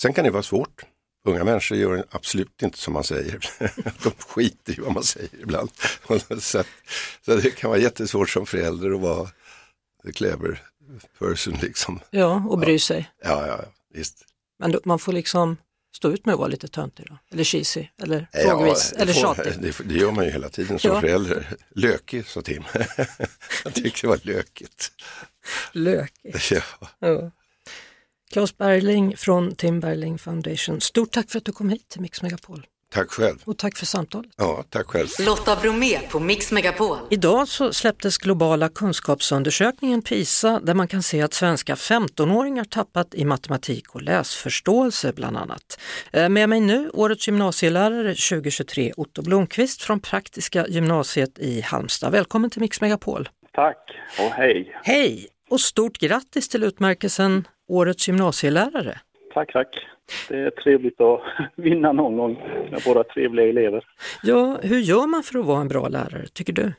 Sen 0.00 0.12
kan 0.12 0.24
det 0.24 0.30
vara 0.30 0.42
svårt. 0.42 0.84
Unga 1.28 1.44
människor 1.44 1.78
gör 1.78 2.04
absolut 2.10 2.62
inte 2.62 2.78
som 2.78 2.92
man 2.92 3.04
säger. 3.04 3.38
De 4.04 4.10
skiter 4.10 4.78
i 4.78 4.82
vad 4.82 4.92
man 4.92 5.02
säger 5.02 5.28
ibland. 5.42 5.70
så, 6.40 6.62
så 7.24 7.36
det 7.36 7.50
kan 7.50 7.70
vara 7.70 7.80
jättesvårt 7.80 8.30
som 8.30 8.46
förälder 8.46 8.90
att 8.90 9.00
vara 9.00 9.28
clever 10.14 10.62
person 11.18 11.58
liksom. 11.62 12.00
Ja, 12.10 12.44
och 12.48 12.58
bry 12.58 12.78
sig. 12.78 13.10
Ja, 13.22 13.46
ja, 13.46 13.60
visst. 13.92 14.24
Men 14.58 14.72
då, 14.72 14.80
man 14.84 14.98
får 14.98 15.12
liksom 15.12 15.56
stå 15.96 16.10
ut 16.10 16.26
med 16.26 16.32
att 16.32 16.38
vara 16.38 16.48
lite 16.48 16.68
töntig 16.68 17.06
då? 17.08 17.18
Eller 17.32 17.44
cheesy, 17.44 17.86
eller 18.02 18.28
ja, 18.32 18.40
frågvis, 18.40 18.92
eller 18.92 19.12
tjatig? 19.12 19.52
Det, 19.60 19.74
det, 19.84 19.94
gör 19.94 20.10
man 20.10 20.24
ju 20.24 20.30
hela 20.30 20.48
tiden 20.48 20.78
som 20.78 20.90
ja. 20.90 21.00
förälder. 21.00 21.56
Lökig, 21.70 22.26
sa 22.26 22.42
Tim. 22.42 22.64
Jag 23.64 23.74
tyckte 23.74 24.00
det 24.00 24.06
var 24.06 24.20
lökigt. 24.22 24.92
Lökigt. 25.72 26.50
Ja. 26.50 26.88
ja. 26.98 27.30
Claes 28.32 28.56
Berling 28.56 29.16
från 29.16 29.54
Tim 29.54 29.80
Berling 29.80 30.18
Foundation, 30.18 30.80
stort 30.80 31.10
tack 31.10 31.30
för 31.30 31.38
att 31.38 31.44
du 31.44 31.52
kom 31.52 31.68
hit 31.68 31.88
till 31.88 32.00
Mix 32.00 32.22
Megapol. 32.22 32.66
Tack 32.94 33.10
själv. 33.10 33.36
Och 33.44 33.58
tack 33.58 33.76
för 33.76 33.86
samtalet. 33.86 34.30
Ja, 34.36 34.64
tack 34.70 34.86
själv. 34.86 35.08
Lotta 35.26 35.56
Bromé 35.62 35.98
på 36.10 36.20
Mix 36.20 36.52
Megapol. 36.52 36.98
Idag 37.10 37.48
så 37.48 37.72
släpptes 37.72 38.18
globala 38.18 38.68
kunskapsundersökningen 38.68 40.02
PISA 40.02 40.60
där 40.62 40.74
man 40.74 40.88
kan 40.88 41.02
se 41.02 41.22
att 41.22 41.34
svenska 41.34 41.74
15-åringar 41.74 42.64
tappat 42.64 43.14
i 43.14 43.24
matematik 43.24 43.94
och 43.94 44.02
läsförståelse 44.02 45.12
bland 45.12 45.36
annat. 45.36 45.80
Eh, 46.12 46.28
med 46.28 46.48
mig 46.48 46.60
nu 46.60 46.90
årets 46.90 47.28
gymnasielärare 47.28 48.14
2023 48.14 48.92
Otto 48.96 49.22
Blomqvist 49.22 49.82
från 49.82 50.00
Praktiska 50.00 50.66
gymnasiet 50.66 51.38
i 51.38 51.60
Halmstad. 51.60 52.12
Välkommen 52.12 52.50
till 52.50 52.60
Mix 52.60 52.80
Megapol. 52.80 53.28
Tack 53.52 53.90
och 54.18 54.30
hej. 54.30 54.76
Hej 54.82 55.28
och 55.50 55.60
stort 55.60 55.98
grattis 55.98 56.48
till 56.48 56.64
utmärkelsen 56.64 57.48
Årets 57.68 58.08
gymnasielärare. 58.08 59.00
Tack, 59.34 59.52
tack. 59.52 59.93
Det 60.28 60.38
är 60.38 60.50
trevligt 60.50 61.00
att 61.00 61.20
vinna 61.56 61.92
någon 61.92 62.16
gång 62.16 62.42
med 62.70 62.82
våra 62.86 63.04
trevliga 63.04 63.48
elever. 63.48 63.84
Ja, 64.22 64.58
hur 64.62 64.78
gör 64.78 65.06
man 65.06 65.22
för 65.22 65.38
att 65.38 65.46
vara 65.46 65.60
en 65.60 65.68
bra 65.68 65.88
lärare, 65.88 66.26
tycker 66.32 66.52
du? 66.52 66.72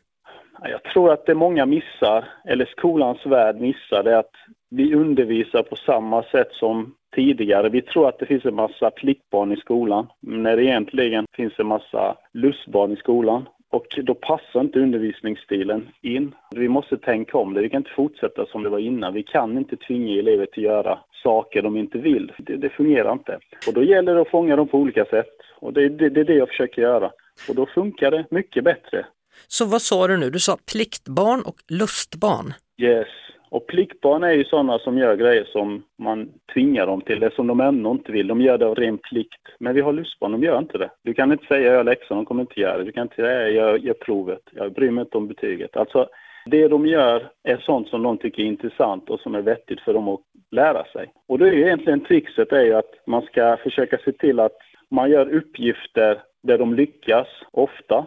Jag 0.61 0.83
tror 0.83 1.13
att 1.13 1.25
det 1.25 1.35
många 1.35 1.65
missar, 1.65 2.27
eller 2.45 2.65
skolans 2.65 3.25
värld 3.25 3.55
missar, 3.61 4.03
det 4.03 4.11
är 4.11 4.19
att 4.19 4.35
vi 4.69 4.95
undervisar 4.95 5.63
på 5.63 5.75
samma 5.75 6.23
sätt 6.23 6.51
som 6.51 6.95
tidigare. 7.15 7.69
Vi 7.69 7.81
tror 7.81 8.09
att 8.09 8.19
det 8.19 8.25
finns 8.25 8.45
en 8.45 8.55
massa 8.55 8.91
pliktbarn 8.91 9.51
i 9.51 9.57
skolan, 9.57 10.07
när 10.19 10.55
det 10.57 10.63
egentligen 10.63 11.25
finns 11.33 11.53
en 11.57 11.67
massa 11.67 12.15
lustbarn 12.33 12.91
i 12.91 12.95
skolan. 12.95 13.45
Och 13.75 13.99
då 14.03 14.13
passar 14.13 14.61
inte 14.61 14.79
undervisningsstilen 14.79 15.89
in. 16.01 16.35
Vi 16.55 16.67
måste 16.67 16.97
tänka 16.97 17.37
om 17.37 17.53
det. 17.53 17.61
Vi 17.61 17.69
kan 17.69 17.77
inte 17.77 17.95
fortsätta 17.95 18.45
som 18.45 18.63
det 18.63 18.69
var 18.69 18.79
innan. 18.79 19.13
Vi 19.13 19.23
kan 19.23 19.57
inte 19.57 19.77
tvinga 19.77 20.19
elever 20.19 20.45
till 20.45 20.67
att 20.67 20.73
göra 20.73 20.99
saker 21.23 21.61
de 21.61 21.77
inte 21.77 21.97
vill. 21.97 22.31
Det, 22.37 22.55
det 22.55 22.69
fungerar 22.69 23.13
inte. 23.13 23.39
Och 23.67 23.73
då 23.73 23.83
gäller 23.83 24.15
det 24.15 24.21
att 24.21 24.29
fånga 24.29 24.55
dem 24.55 24.67
på 24.67 24.77
olika 24.77 25.05
sätt. 25.05 25.35
Och 25.59 25.73
det, 25.73 25.89
det, 25.89 26.09
det 26.09 26.19
är 26.19 26.25
det 26.25 26.33
jag 26.33 26.47
försöker 26.47 26.81
göra. 26.81 27.11
Och 27.49 27.55
då 27.55 27.65
funkar 27.65 28.11
det 28.11 28.25
mycket 28.31 28.63
bättre. 28.63 29.05
Så 29.47 29.65
vad 29.65 29.81
sa 29.81 30.07
du 30.07 30.17
nu? 30.17 30.29
Du 30.29 30.39
sa 30.39 30.57
pliktbarn 30.71 31.41
och 31.41 31.57
lustbarn? 31.67 32.53
Yes. 32.81 33.07
Och 33.55 33.67
pliktbarn 33.67 34.23
är 34.23 34.31
ju 34.31 34.43
sådana 34.43 34.79
som 34.79 34.97
gör 34.97 35.15
grejer 35.15 35.43
som 35.43 35.83
man 35.97 36.29
tvingar 36.53 36.87
dem 36.87 37.01
till, 37.01 37.19
det 37.19 37.33
som 37.33 37.47
de 37.47 37.59
ändå 37.59 37.91
inte 37.91 38.11
vill. 38.11 38.27
De 38.27 38.41
gör 38.41 38.57
det 38.57 38.67
av 38.67 38.75
ren 38.75 38.97
plikt. 38.97 39.41
Men 39.59 39.75
vi 39.75 39.81
har 39.81 39.93
lustbarn, 39.93 40.31
de 40.31 40.43
gör 40.43 40.59
inte 40.59 40.77
det. 40.77 40.89
Du 41.03 41.13
kan 41.13 41.31
inte 41.31 41.45
säga 41.45 41.73
jag 41.73 41.85
läxan, 41.85 42.17
de 42.17 42.25
kommer 42.25 42.41
inte 42.41 42.59
göra 42.59 42.77
det. 42.77 42.83
Du 42.83 42.91
kan 42.91 43.03
inte 43.03 43.15
säga 43.15 43.49
jag 43.49 43.79
gör 43.79 43.93
provet, 43.93 44.41
jag 44.51 44.73
bryr 44.73 44.91
mig 44.91 45.01
inte 45.01 45.17
om 45.17 45.27
betyget. 45.27 45.77
Alltså, 45.77 46.07
det 46.45 46.67
de 46.67 46.85
gör 46.85 47.29
är 47.43 47.57
sånt 47.57 47.87
som 47.87 48.03
de 48.03 48.17
tycker 48.17 48.43
är 48.43 48.47
intressant 48.47 49.09
och 49.09 49.19
som 49.19 49.35
är 49.35 49.41
vettigt 49.41 49.81
för 49.81 49.93
dem 49.93 50.07
att 50.07 50.21
lära 50.51 50.83
sig. 50.83 51.13
Och 51.27 51.39
då 51.39 51.45
är 51.45 51.51
ju 51.51 51.61
egentligen 51.61 52.05
trixet 52.05 52.51
är 52.51 52.63
ju 52.63 52.73
att 52.73 52.93
man 53.07 53.21
ska 53.21 53.57
försöka 53.63 53.97
se 54.05 54.11
till 54.11 54.39
att 54.39 54.57
man 54.91 55.11
gör 55.11 55.33
uppgifter 55.33 56.21
där 56.43 56.57
de 56.57 56.73
lyckas 56.73 57.27
ofta. 57.51 58.05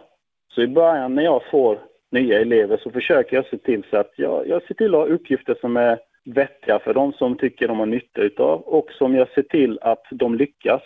Så 0.53 0.61
i 0.61 0.67
början 0.67 1.15
när 1.15 1.23
jag 1.23 1.41
får 1.51 1.79
nya 2.11 2.39
elever 2.39 2.77
så 2.77 2.91
försöker 2.91 3.35
jag 3.35 3.45
se 3.45 3.57
till 3.57 3.83
så 3.89 3.97
att 3.97 4.13
jag, 4.15 4.47
jag 4.47 4.63
ser 4.63 4.73
till 4.73 4.95
att 4.95 5.01
ha 5.01 5.15
uppgifter 5.15 5.55
som 5.61 5.77
är 5.77 5.99
vettiga 6.25 6.79
för 6.79 6.93
de 6.93 7.13
som 7.13 7.37
tycker 7.37 7.67
de 7.67 7.79
har 7.79 7.85
nytta 7.85 8.21
utav 8.21 8.61
och 8.61 8.91
som 8.91 9.15
jag 9.15 9.29
ser 9.29 9.41
till 9.41 9.79
att 9.81 10.03
de 10.11 10.35
lyckas. 10.35 10.81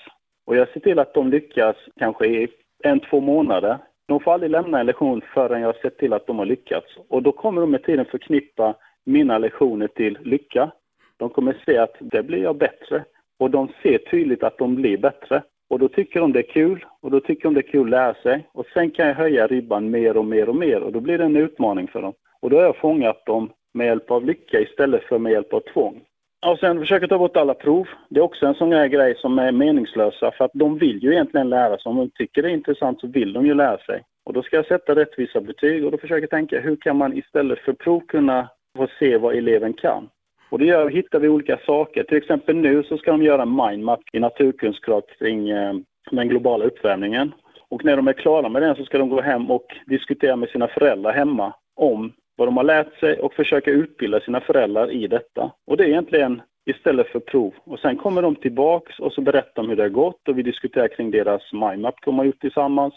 Och 0.45 0.55
jag 0.55 0.69
ser 0.69 0.79
till 0.79 0.99
att 0.99 1.13
de 1.13 1.29
lyckas 1.29 1.75
kanske 1.99 2.25
i 2.25 2.47
en, 2.83 2.99
två 2.99 3.19
månader. 3.19 3.77
De 4.07 4.19
får 4.19 4.33
aldrig 4.33 4.51
lämna 4.51 4.79
en 4.79 4.85
lektion 4.85 5.21
förrän 5.33 5.61
jag 5.61 5.67
har 5.67 5.81
sett 5.81 5.97
till 5.97 6.13
att 6.13 6.27
de 6.27 6.39
har 6.39 6.45
lyckats. 6.45 6.87
Och 7.09 7.23
då 7.23 7.31
kommer 7.31 7.61
de 7.61 7.71
med 7.71 7.83
tiden 7.83 8.05
förknippa 8.05 8.75
mina 9.05 9.37
lektioner 9.37 9.87
till 9.87 10.17
lycka. 10.21 10.71
De 11.17 11.29
kommer 11.29 11.57
se 11.65 11.77
att 11.77 11.95
det 11.99 12.23
blir 12.23 12.43
jag 12.43 12.57
bättre. 12.57 13.03
Och 13.39 13.49
de 13.49 13.67
ser 13.83 13.97
tydligt 13.97 14.43
att 14.43 14.57
de 14.57 14.75
blir 14.75 14.97
bättre. 14.97 15.43
Och 15.73 15.79
då 15.79 15.87
tycker 15.87 16.19
de 16.19 16.33
det 16.33 16.39
är 16.39 16.53
kul 16.53 16.85
och 17.01 17.11
då 17.11 17.19
tycker 17.19 17.43
de 17.43 17.53
det 17.53 17.59
är 17.59 17.71
kul 17.71 17.83
att 17.83 17.89
lära 17.89 18.13
sig. 18.13 18.47
Och 18.51 18.65
sen 18.73 18.91
kan 18.91 19.07
jag 19.07 19.15
höja 19.15 19.47
ribban 19.47 19.91
mer 19.91 20.17
och 20.17 20.25
mer 20.25 20.49
och 20.49 20.55
mer 20.55 20.83
och 20.83 20.91
då 20.91 20.99
blir 20.99 21.17
det 21.17 21.23
en 21.23 21.35
utmaning 21.35 21.87
för 21.87 22.01
dem. 22.01 22.13
Och 22.41 22.49
då 22.49 22.57
har 22.57 22.63
jag 22.63 22.77
fångat 22.77 23.25
dem 23.25 23.49
med 23.73 23.87
hjälp 23.87 24.11
av 24.11 24.25
lycka 24.25 24.59
istället 24.59 25.03
för 25.03 25.19
med 25.19 25.31
hjälp 25.31 25.53
av 25.53 25.59
tvång. 25.59 26.01
Och 26.45 26.59
sen 26.59 26.79
försöka 26.79 27.07
ta 27.07 27.17
bort 27.17 27.37
alla 27.37 27.53
prov. 27.53 27.87
Det 28.09 28.19
är 28.19 28.23
också 28.23 28.45
en 28.45 28.53
sån 28.53 28.71
här 28.71 28.87
grej 28.87 29.15
som 29.17 29.39
är 29.39 29.51
meningslösa 29.51 30.31
för 30.31 30.45
att 30.45 30.51
de 30.53 30.77
vill 30.77 31.03
ju 31.03 31.11
egentligen 31.11 31.49
lära 31.49 31.77
sig. 31.77 31.89
Om 31.89 31.97
de 31.97 32.09
tycker 32.09 32.41
det 32.41 32.49
är 32.49 32.53
intressant 32.53 32.99
så 32.99 33.07
vill 33.07 33.33
de 33.33 33.45
ju 33.45 33.53
lära 33.53 33.77
sig. 33.77 34.03
Och 34.25 34.33
då 34.33 34.43
ska 34.43 34.55
jag 34.55 34.65
sätta 34.65 34.95
rättvisa 34.95 35.41
betyg 35.41 35.85
och 35.85 35.91
då 35.91 35.97
försöker 35.97 36.21
jag 36.21 36.29
tänka 36.29 36.59
hur 36.59 36.75
kan 36.75 36.97
man 36.97 37.17
istället 37.17 37.59
för 37.59 37.73
prov 37.73 37.99
kunna 38.07 38.49
få 38.77 38.87
se 38.99 39.17
vad 39.17 39.35
eleven 39.35 39.73
kan. 39.73 40.09
Och 40.53 40.59
då 40.59 40.65
gör, 40.65 40.89
hittar 40.89 41.19
vi 41.19 41.27
olika 41.27 41.57
saker. 41.65 42.03
Till 42.03 42.17
exempel 42.17 42.55
nu 42.55 42.83
så 42.83 42.97
ska 42.97 43.11
de 43.11 43.23
göra 43.23 43.41
en 43.41 43.55
mindmap 43.55 43.99
i 44.13 44.19
naturkunskap 44.19 45.05
kring 45.19 45.49
eh, 45.49 45.73
den 46.11 46.27
globala 46.27 46.65
uppvärmningen. 46.65 47.31
Och 47.69 47.85
när 47.85 47.95
de 47.95 48.07
är 48.07 48.13
klara 48.13 48.49
med 48.49 48.61
den 48.61 48.75
så 48.75 48.85
ska 48.85 48.97
de 48.97 49.09
gå 49.09 49.21
hem 49.21 49.51
och 49.51 49.65
diskutera 49.85 50.35
med 50.35 50.49
sina 50.49 50.67
föräldrar 50.67 51.13
hemma 51.13 51.53
om 51.75 52.13
vad 52.37 52.47
de 52.47 52.57
har 52.57 52.63
lärt 52.63 52.99
sig 52.99 53.19
och 53.19 53.33
försöka 53.33 53.71
utbilda 53.71 54.19
sina 54.19 54.41
föräldrar 54.41 54.91
i 54.91 55.07
detta. 55.07 55.51
Och 55.67 55.77
det 55.77 55.83
är 55.83 55.87
egentligen 55.87 56.41
istället 56.65 57.07
för 57.07 57.19
prov. 57.19 57.53
Och 57.63 57.79
sen 57.79 57.97
kommer 57.97 58.21
de 58.21 58.35
tillbaks 58.35 58.99
och 58.99 59.13
så 59.13 59.21
berättar 59.21 59.61
de 59.61 59.69
hur 59.69 59.75
det 59.75 59.83
har 59.83 59.89
gått 59.89 60.27
och 60.27 60.37
vi 60.37 60.43
diskuterar 60.43 60.87
kring 60.87 61.11
deras 61.11 61.53
mindmap 61.53 61.95
de 62.05 62.17
har 62.17 62.25
gjort 62.25 62.41
tillsammans. 62.41 62.93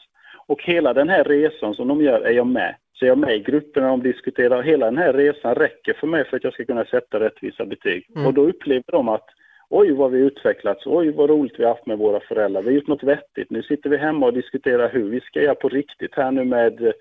Och 0.46 0.62
hela 0.62 0.94
den 0.94 1.08
här 1.08 1.24
resan 1.24 1.74
som 1.74 1.88
de 1.88 2.02
gör 2.02 2.20
är 2.20 2.32
jag 2.32 2.46
med. 2.46 2.74
Så 2.98 3.06
jag 3.06 3.12
är 3.12 3.16
med 3.16 3.36
i 3.36 3.38
grupperna 3.38 3.88
de 3.88 4.02
diskuterar. 4.02 4.62
Hela 4.62 4.86
den 4.86 4.98
här 4.98 5.12
resan 5.12 5.54
räcker 5.54 5.92
för 5.92 6.06
mig 6.06 6.24
för 6.24 6.36
att 6.36 6.44
jag 6.44 6.52
ska 6.52 6.64
kunna 6.64 6.84
sätta 6.84 7.20
rättvisa 7.20 7.64
betyg. 7.66 8.06
Mm. 8.14 8.26
Och 8.26 8.34
då 8.34 8.48
upplever 8.48 8.92
de 8.92 9.08
att 9.08 9.26
oj 9.68 9.92
vad 9.92 10.10
vi 10.10 10.18
utvecklats, 10.18 10.86
oj 10.86 11.10
vad 11.10 11.30
roligt 11.30 11.58
vi 11.58 11.64
har 11.64 11.70
haft 11.70 11.86
med 11.86 11.98
våra 11.98 12.20
föräldrar. 12.20 12.62
Vi 12.62 12.68
har 12.68 12.74
gjort 12.74 12.88
något 12.88 13.02
vettigt. 13.02 13.50
Nu 13.50 13.62
sitter 13.62 13.90
vi 13.90 13.96
hemma 13.96 14.26
och 14.26 14.32
diskuterar 14.32 14.92
hur 14.92 15.10
vi 15.10 15.20
ska 15.20 15.42
göra 15.42 15.54
på 15.54 15.68
riktigt 15.68 16.14
här 16.14 16.30
nu 16.30 16.44
med 16.44 16.92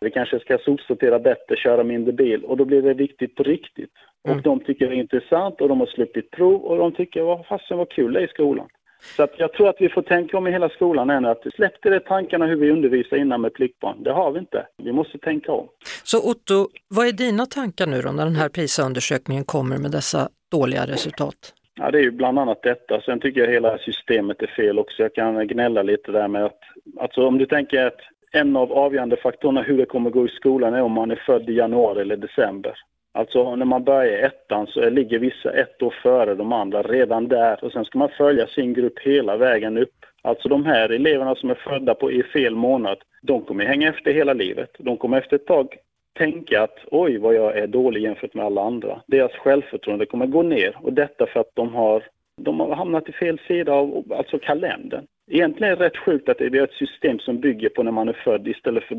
vi 0.00 0.10
kanske 0.10 0.40
ska 0.40 0.58
sopsortera 0.58 1.18
bättre, 1.18 1.56
köra 1.56 1.84
mindre 1.84 2.12
bil 2.12 2.44
och 2.44 2.56
då 2.56 2.64
blir 2.64 2.82
det 2.82 2.94
viktigt 2.94 3.34
på 3.34 3.42
riktigt. 3.42 3.92
Mm. 4.24 4.36
Och 4.36 4.42
de 4.42 4.60
tycker 4.60 4.88
det 4.88 4.94
är 4.94 5.00
intressant 5.00 5.60
och 5.60 5.68
de 5.68 5.80
har 5.80 5.86
sluppit 5.86 6.30
prov 6.30 6.62
och 6.62 6.78
de 6.78 6.92
tycker 6.92 7.22
vad 7.22 7.46
fasen 7.46 7.78
vad 7.78 7.90
kul 7.90 8.12
det 8.12 8.20
är 8.20 8.24
i 8.24 8.28
skolan. 8.28 8.68
Så 9.16 9.22
att 9.22 9.34
jag 9.36 9.52
tror 9.52 9.68
att 9.68 9.76
vi 9.80 9.88
får 9.88 10.02
tänka 10.02 10.38
om 10.38 10.46
i 10.46 10.50
hela 10.50 10.68
skolan 10.68 11.10
än 11.10 11.24
att 11.24 11.42
släppte 11.54 11.90
det 11.90 12.00
tankarna 12.00 12.46
hur 12.46 12.56
vi 12.56 12.70
undervisar 12.70 13.16
innan 13.16 13.40
med 13.40 13.54
pliktbarn. 13.54 14.02
Det 14.02 14.12
har 14.12 14.30
vi 14.30 14.38
inte. 14.38 14.66
Vi 14.82 14.92
måste 14.92 15.18
tänka 15.18 15.52
om. 15.52 15.68
Så 16.04 16.30
Otto, 16.30 16.68
vad 16.88 17.06
är 17.06 17.12
dina 17.12 17.46
tankar 17.46 17.86
nu 17.86 18.02
då 18.02 18.12
när 18.12 18.24
den 18.24 18.36
här 18.36 18.48
PISA-undersökningen 18.48 19.44
kommer 19.44 19.78
med 19.78 19.90
dessa 19.90 20.28
dåliga 20.50 20.86
resultat? 20.86 21.52
Ja, 21.78 21.90
det 21.90 21.98
är 21.98 22.02
ju 22.02 22.10
bland 22.10 22.38
annat 22.38 22.62
detta. 22.62 23.00
Sen 23.00 23.20
tycker 23.20 23.40
jag 23.40 23.48
hela 23.48 23.78
systemet 23.78 24.42
är 24.42 24.46
fel 24.46 24.78
också. 24.78 25.02
Jag 25.02 25.14
kan 25.14 25.48
gnälla 25.48 25.82
lite 25.82 26.12
där 26.12 26.28
med 26.28 26.44
att, 26.44 26.58
alltså 27.00 27.26
om 27.26 27.38
du 27.38 27.46
tänker 27.46 27.86
att 27.86 28.00
en 28.32 28.56
av 28.56 28.72
avgörande 28.72 29.16
faktorerna 29.16 29.62
hur 29.62 29.78
det 29.78 29.86
kommer 29.86 30.10
gå 30.10 30.26
i 30.26 30.28
skolan 30.28 30.74
är 30.74 30.82
om 30.82 30.92
man 30.92 31.10
är 31.10 31.22
född 31.26 31.50
i 31.50 31.52
januari 31.52 32.00
eller 32.00 32.16
december. 32.16 32.74
Alltså 33.16 33.56
när 33.56 33.66
man 33.66 33.84
börjar 33.84 34.18
ettan 34.26 34.66
så 34.66 34.90
ligger 34.90 35.18
vissa 35.18 35.52
ett 35.52 35.82
år 35.82 35.94
före 36.02 36.34
de 36.34 36.52
andra 36.52 36.82
redan 36.82 37.28
där 37.28 37.64
och 37.64 37.72
sen 37.72 37.84
ska 37.84 37.98
man 37.98 38.08
följa 38.08 38.46
sin 38.46 38.74
grupp 38.74 38.98
hela 38.98 39.36
vägen 39.36 39.78
upp. 39.78 40.06
Alltså 40.22 40.48
de 40.48 40.66
här 40.66 40.88
eleverna 40.88 41.34
som 41.34 41.50
är 41.50 41.54
födda 41.54 41.94
på 41.94 42.12
i 42.12 42.22
fel 42.22 42.54
månad, 42.54 42.98
de 43.22 43.42
kommer 43.42 43.64
hänga 43.64 43.88
efter 43.88 44.12
hela 44.12 44.32
livet. 44.32 44.70
De 44.78 44.96
kommer 44.96 45.18
efter 45.18 45.36
ett 45.36 45.46
tag 45.46 45.76
tänka 46.18 46.62
att 46.62 46.78
oj 46.90 47.18
vad 47.18 47.34
jag 47.34 47.58
är 47.58 47.66
dålig 47.66 48.02
jämfört 48.02 48.34
med 48.34 48.44
alla 48.44 48.62
andra. 48.62 49.00
Deras 49.06 49.32
självförtroende 49.32 50.06
kommer 50.06 50.26
gå 50.26 50.42
ner 50.42 50.76
och 50.82 50.92
detta 50.92 51.26
för 51.26 51.40
att 51.40 51.50
de 51.54 51.74
har, 51.74 52.02
de 52.36 52.60
har 52.60 52.74
hamnat 52.74 53.08
i 53.08 53.12
fel 53.12 53.40
sida 53.48 53.72
av 53.72 54.12
alltså 54.18 54.38
kalendern. 54.38 55.06
Egentligen 55.30 55.72
är 55.72 55.76
det 55.76 55.84
rätt 55.84 55.96
sjukt 55.96 56.28
att 56.28 56.38
det 56.38 56.46
är 56.46 56.64
ett 56.64 56.72
system 56.72 57.18
som 57.18 57.40
bygger 57.40 57.68
på 57.68 57.82
när 57.82 57.92
man 57.92 58.08
är 58.08 58.20
född 58.24 58.48
istället 58.48 58.84
för 58.84 58.98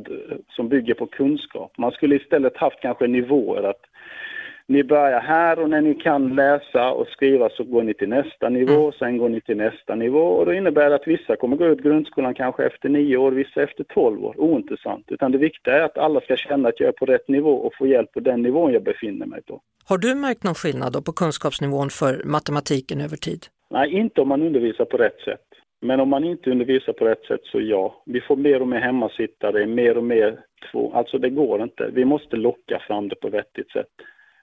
som 0.50 0.70
bygger 0.70 0.94
på 0.94 1.06
kunskap. 1.06 1.72
Man 1.78 1.92
skulle 1.92 2.16
istället 2.16 2.58
haft 2.58 2.82
kanske 2.82 3.08
nivåer 3.08 3.64
att 3.64 3.82
ni 4.68 4.84
börjar 4.84 5.20
här 5.22 5.60
och 5.60 5.70
när 5.70 5.82
ni 5.82 5.96
kan 5.96 6.36
läsa 6.36 6.92
och 6.92 7.08
skriva 7.08 7.50
så 7.50 7.64
går 7.64 7.84
ni 7.84 7.94
till 7.94 8.10
nästa 8.10 8.50
nivå, 8.50 8.80
mm. 8.80 8.92
sen 8.92 9.18
går 9.18 9.30
ni 9.30 9.42
till 9.42 9.58
nästa 9.58 9.96
nivå 9.96 10.20
och 10.20 10.46
då 10.46 10.54
innebär 10.54 10.90
det 10.90 10.96
att 10.96 11.08
vissa 11.08 11.36
kommer 11.36 11.58
gå 11.58 11.66
ut 11.66 11.84
grundskolan 11.84 12.34
kanske 12.34 12.66
efter 12.66 12.90
nio 12.90 13.18
år, 13.18 13.32
vissa 13.32 13.64
efter 13.64 13.84
tolv 13.84 14.26
år. 14.26 14.36
Ointressant. 14.38 15.06
Utan 15.08 15.32
det 15.32 15.38
viktiga 15.38 15.76
är 15.76 15.82
att 15.82 15.98
alla 15.98 16.22
ska 16.22 16.36
känna 16.36 16.70
att 16.70 16.80
jag 16.80 16.88
är 16.88 16.92
på 16.94 17.06
rätt 17.06 17.28
nivå 17.28 17.54
och 17.54 17.76
få 17.76 17.88
hjälp 17.88 18.12
på 18.12 18.20
den 18.20 18.42
nivån 18.42 18.74
jag 18.74 18.84
befinner 18.84 19.26
mig 19.26 19.42
på. 19.42 19.62
Har 19.86 19.98
du 19.98 20.16
märkt 20.16 20.44
någon 20.44 20.56
skillnad 20.56 20.94
då 20.94 21.02
på 21.02 21.14
kunskapsnivån 21.14 21.90
för 21.90 22.22
matematiken 22.26 23.02
över 23.02 23.18
tid? 23.18 23.46
Nej, 23.70 23.94
inte 23.94 24.22
om 24.22 24.28
man 24.28 24.42
undervisar 24.42 24.86
på 24.86 24.98
rätt 24.98 25.20
sätt. 25.20 25.42
Men 25.82 26.00
om 26.00 26.10
man 26.10 26.24
inte 26.24 26.52
undervisar 26.52 26.94
på 26.94 27.06
rätt 27.06 27.26
sätt 27.26 27.42
så 27.44 27.62
ja. 27.62 28.04
Vi 28.06 28.22
får 28.22 28.36
mer 28.36 28.62
och 28.62 28.68
mer 28.68 28.80
hemmasittare, 28.80 29.66
mer 29.66 29.98
och 29.98 30.04
mer 30.04 30.40
två. 30.72 30.92
Alltså 30.94 31.18
det 31.18 31.30
går 31.30 31.64
inte. 31.64 31.90
Vi 31.94 32.06
måste 32.06 32.36
locka 32.36 32.80
fram 32.88 33.08
det 33.10 33.16
på 33.16 33.30
vettigt 33.30 33.72
sätt. 33.72 33.88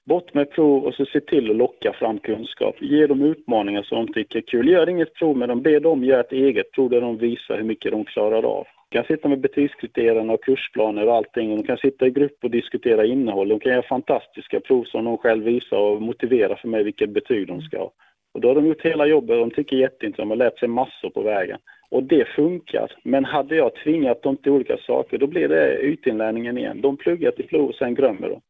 Bort 0.07 0.35
med 0.35 0.51
prov 0.51 0.85
och 0.85 0.95
så 0.95 1.05
se 1.07 1.21
till 1.21 1.51
att 1.51 1.57
locka 1.57 1.93
fram 1.93 2.19
kunskap. 2.19 2.77
Ge 2.81 3.07
dem 3.07 3.23
utmaningar 3.23 3.83
som 3.83 4.07
de 4.07 4.13
tycker 4.13 4.39
är 4.39 4.43
kul. 4.43 4.69
Gör 4.69 4.89
inget 4.89 5.15
prov 5.15 5.37
med 5.37 5.49
dem, 5.49 5.63
be 5.63 5.79
dem 5.79 6.05
göra 6.05 6.21
ett 6.21 6.33
eget 6.33 6.73
prov 6.73 6.91
där 6.91 7.01
de 7.01 7.19
visar 7.19 7.57
hur 7.57 7.65
mycket 7.65 7.93
de 7.93 8.05
klarar 8.05 8.43
av. 8.43 8.67
De 8.89 8.97
kan 8.97 9.05
sitta 9.05 9.29
med 9.29 9.41
betygskriterierna 9.41 10.33
och 10.33 10.45
kursplaner 10.45 11.07
och 11.07 11.15
allting. 11.15 11.57
De 11.57 11.63
kan 11.63 11.77
sitta 11.77 12.07
i 12.07 12.11
grupp 12.11 12.39
och 12.43 12.51
diskutera 12.51 13.07
innehåll. 13.07 13.49
De 13.49 13.61
kan 13.61 13.73
göra 13.73 13.83
fantastiska 13.83 14.61
prov 14.61 14.85
som 14.85 15.05
de 15.05 15.19
själv 15.19 15.45
visar 15.45 15.77
och 15.77 16.03
motivera 16.03 16.57
för 16.57 16.69
mig 16.69 16.85
vilket 16.85 17.11
betyg 17.11 17.47
de 17.47 17.61
ska 17.61 17.79
ha. 17.79 17.93
Och 18.35 18.41
då 18.41 18.49
har 18.49 18.55
de 18.55 18.67
gjort 18.67 18.83
hela 18.83 19.07
jobbet 19.07 19.31
och 19.31 19.49
de 19.49 19.51
tycker 19.51 19.77
jätteintressant. 19.77 20.17
De 20.17 20.31
har 20.31 20.37
lärt 20.37 20.59
sig 20.59 20.69
massor 20.69 21.11
på 21.11 21.23
vägen. 21.23 21.59
Och 21.91 22.03
det 22.03 22.29
funkar. 22.29 22.93
Men 23.05 23.25
hade 23.25 23.57
jag 23.57 23.75
tvingat 23.75 24.23
dem 24.23 24.37
till 24.37 24.53
olika 24.53 24.77
saker, 24.77 25.19
då 25.19 25.27
blir 25.27 25.49
det 25.49 25.83
ytinlärningen 25.83 26.59
igen. 26.59 26.81
De 26.81 26.97
pluggar 26.97 27.31
till 27.31 27.47
prov 27.47 27.69
och 27.69 27.75
sen 27.75 27.95
glömmer 27.95 28.29
de. 28.29 28.41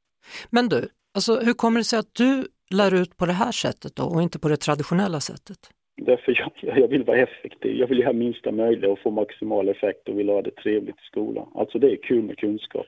Men 0.51 0.69
du, 0.69 0.89
alltså, 1.15 1.41
hur 1.41 1.55
kommer 1.55 1.81
det 1.81 1.85
sig 1.85 1.99
att 1.99 2.15
du 2.15 2.47
lär 2.71 2.95
ut 2.95 3.17
på 3.17 3.27
det 3.27 3.33
här 3.33 3.53
sättet 3.53 3.97
då 3.97 4.05
och 4.05 4.23
inte 4.23 4.39
på 4.39 4.49
det 4.49 4.57
traditionella 4.57 5.21
sättet? 5.21 5.59
Därför 5.97 6.35
jag, 6.39 6.79
jag 6.79 6.89
vill 6.89 7.05
vara 7.05 7.19
effektiv. 7.19 7.77
Jag 7.77 7.87
vill 7.87 7.99
göra 7.99 8.13
minsta 8.13 8.53
möjliga 8.53 8.91
och 8.91 8.99
få 8.99 9.11
maximal 9.11 9.69
effekt 9.69 10.09
och 10.09 10.19
vill 10.19 10.29
ha 10.29 10.43
det 10.43 10.51
trevligt 10.51 10.97
i 10.97 11.07
skolan. 11.07 11.49
Alltså 11.55 11.79
det 11.79 11.93
är 11.93 11.97
kul 11.97 12.23
med 12.23 12.39
kunskap. 12.39 12.87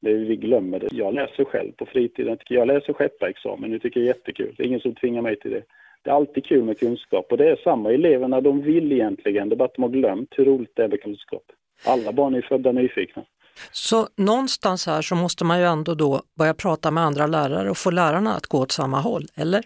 Det, 0.00 0.14
vi 0.14 0.36
glömmer 0.36 0.78
det. 0.78 0.88
Jag 0.92 1.14
läser 1.14 1.44
själv 1.44 1.72
på 1.72 1.86
fritiden. 1.86 2.38
Jag 2.48 2.66
läser 2.66 2.92
skepparexamen. 2.92 3.70
Det 3.70 3.78
tycker 3.78 4.00
jag 4.00 4.04
är 4.04 4.14
jättekul. 4.14 4.54
Det 4.56 4.62
är 4.62 4.66
ingen 4.66 4.80
som 4.80 4.94
tvingar 4.94 5.22
mig 5.22 5.36
till 5.36 5.50
det. 5.50 5.62
Det 6.02 6.10
är 6.10 6.14
alltid 6.14 6.44
kul 6.44 6.64
med 6.64 6.78
kunskap 6.78 7.26
och 7.30 7.36
det 7.38 7.50
är 7.50 7.56
samma. 7.56 7.92
Eleverna 7.92 8.40
de 8.40 8.62
vill 8.62 8.92
egentligen, 8.92 9.48
det 9.48 9.54
är 9.54 9.56
bara 9.56 9.64
att 9.64 9.74
de 9.74 9.82
har 9.82 9.90
glömt 9.90 10.34
hur 10.36 10.44
roligt 10.44 10.72
det 10.76 10.84
är 10.84 10.88
med 10.88 11.02
kunskap. 11.02 11.42
Alla 11.86 12.12
barn 12.12 12.34
är 12.34 12.42
födda 12.42 12.72
nyfikna. 12.72 13.24
Så 13.72 14.06
någonstans 14.16 14.86
här 14.86 15.02
så 15.02 15.14
måste 15.14 15.44
man 15.44 15.58
ju 15.58 15.64
ändå 15.64 15.94
då 15.94 16.20
börja 16.38 16.54
prata 16.54 16.90
med 16.90 17.04
andra 17.04 17.26
lärare 17.26 17.70
och 17.70 17.76
få 17.76 17.90
lärarna 17.90 18.34
att 18.34 18.46
gå 18.46 18.58
åt 18.58 18.72
samma 18.72 19.00
håll, 19.00 19.22
eller? 19.36 19.62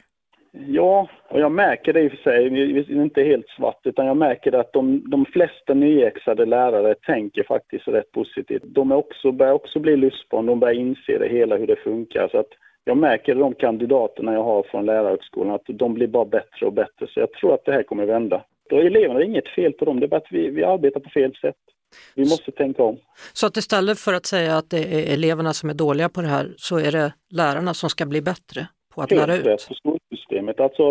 Ja, 0.67 1.09
och 1.29 1.41
jag 1.41 1.53
märker 1.53 1.93
det 1.93 2.01
i 2.01 2.09
och 2.09 2.13
för 2.13 2.19
sig. 2.19 2.51
Det 2.51 2.61
är 2.61 3.03
inte 3.03 3.23
helt 3.23 3.49
svart, 3.49 3.81
utan 3.85 4.07
jag 4.07 4.17
märker 4.17 4.53
att 4.53 4.73
de, 4.73 5.11
de 5.11 5.25
flesta 5.25 5.75
nyexade 5.75 6.47
lärare 6.47 6.95
tänker 6.95 7.43
faktiskt 7.43 7.89
rätt 7.89 8.13
positivt. 8.13 8.63
De 8.65 8.91
är 8.91 8.97
också, 8.97 9.33
börjar 9.33 9.53
också 9.53 9.81
bli 9.81 9.97
lustbarn, 9.97 10.47
de 10.47 10.61
börjar 10.61 10.75
inse 10.75 11.19
det 11.19 11.29
hela, 11.29 11.57
hur 11.57 11.67
det 11.67 11.77
funkar. 11.77 12.29
Så 12.29 12.39
att 12.39 12.51
jag 12.85 12.97
märker 12.97 13.35
de 13.35 13.55
kandidaterna 13.55 14.33
jag 14.33 14.45
har 14.45 14.63
från 14.63 14.87
lärarhögskolan 14.87 15.55
att 15.55 15.63
de 15.67 15.95
blir 15.95 16.07
bara 16.07 16.25
bättre 16.25 16.67
och 16.67 16.73
bättre. 16.73 17.07
Så 17.09 17.21
jag 17.21 17.33
tror 17.33 17.55
att 17.55 17.65
det 17.65 17.73
här 17.73 17.83
kommer 17.83 18.07
vända. 18.07 18.45
Och 18.71 18.81
eleverna, 18.81 19.19
det 19.19 19.25
är 19.25 19.29
inget 19.29 19.49
fel 19.49 19.73
på 19.73 19.85
dem, 19.85 20.01
det 20.01 20.07
är 20.07 20.09
bara 20.09 20.17
att 20.17 20.33
vi, 20.33 20.51
vi 20.51 20.65
arbetar 20.65 21.01
på 21.01 21.11
fel 21.11 21.35
sätt. 21.35 21.57
Vi 22.15 22.23
måste 22.23 22.51
tänka 22.53 22.83
om. 22.83 22.99
Så 23.33 23.47
att 23.47 23.57
istället 23.57 23.99
för 23.99 24.13
att 24.15 24.27
säga 24.27 24.57
att 24.57 24.71
det 24.71 24.79
är 24.79 25.15
eleverna 25.15 25.53
som 25.53 25.71
är 25.71 25.75
dåliga 25.75 26.09
på 26.09 26.21
det 26.23 26.29
här 26.29 26.55
så 26.57 26.77
är 26.79 26.93
det 26.93 27.13
lärarna 27.31 27.75
som 27.75 27.91
ska 27.91 28.07
bli 28.07 28.23
bättre 28.23 28.67
på 28.95 29.03
att 29.03 29.11
Helt 29.11 29.29
lära 29.29 29.37
ut? 29.39 29.47
rätt 29.47 29.69
på 29.69 29.75
skolsystemet. 29.75 30.61
Alltså, 30.61 30.83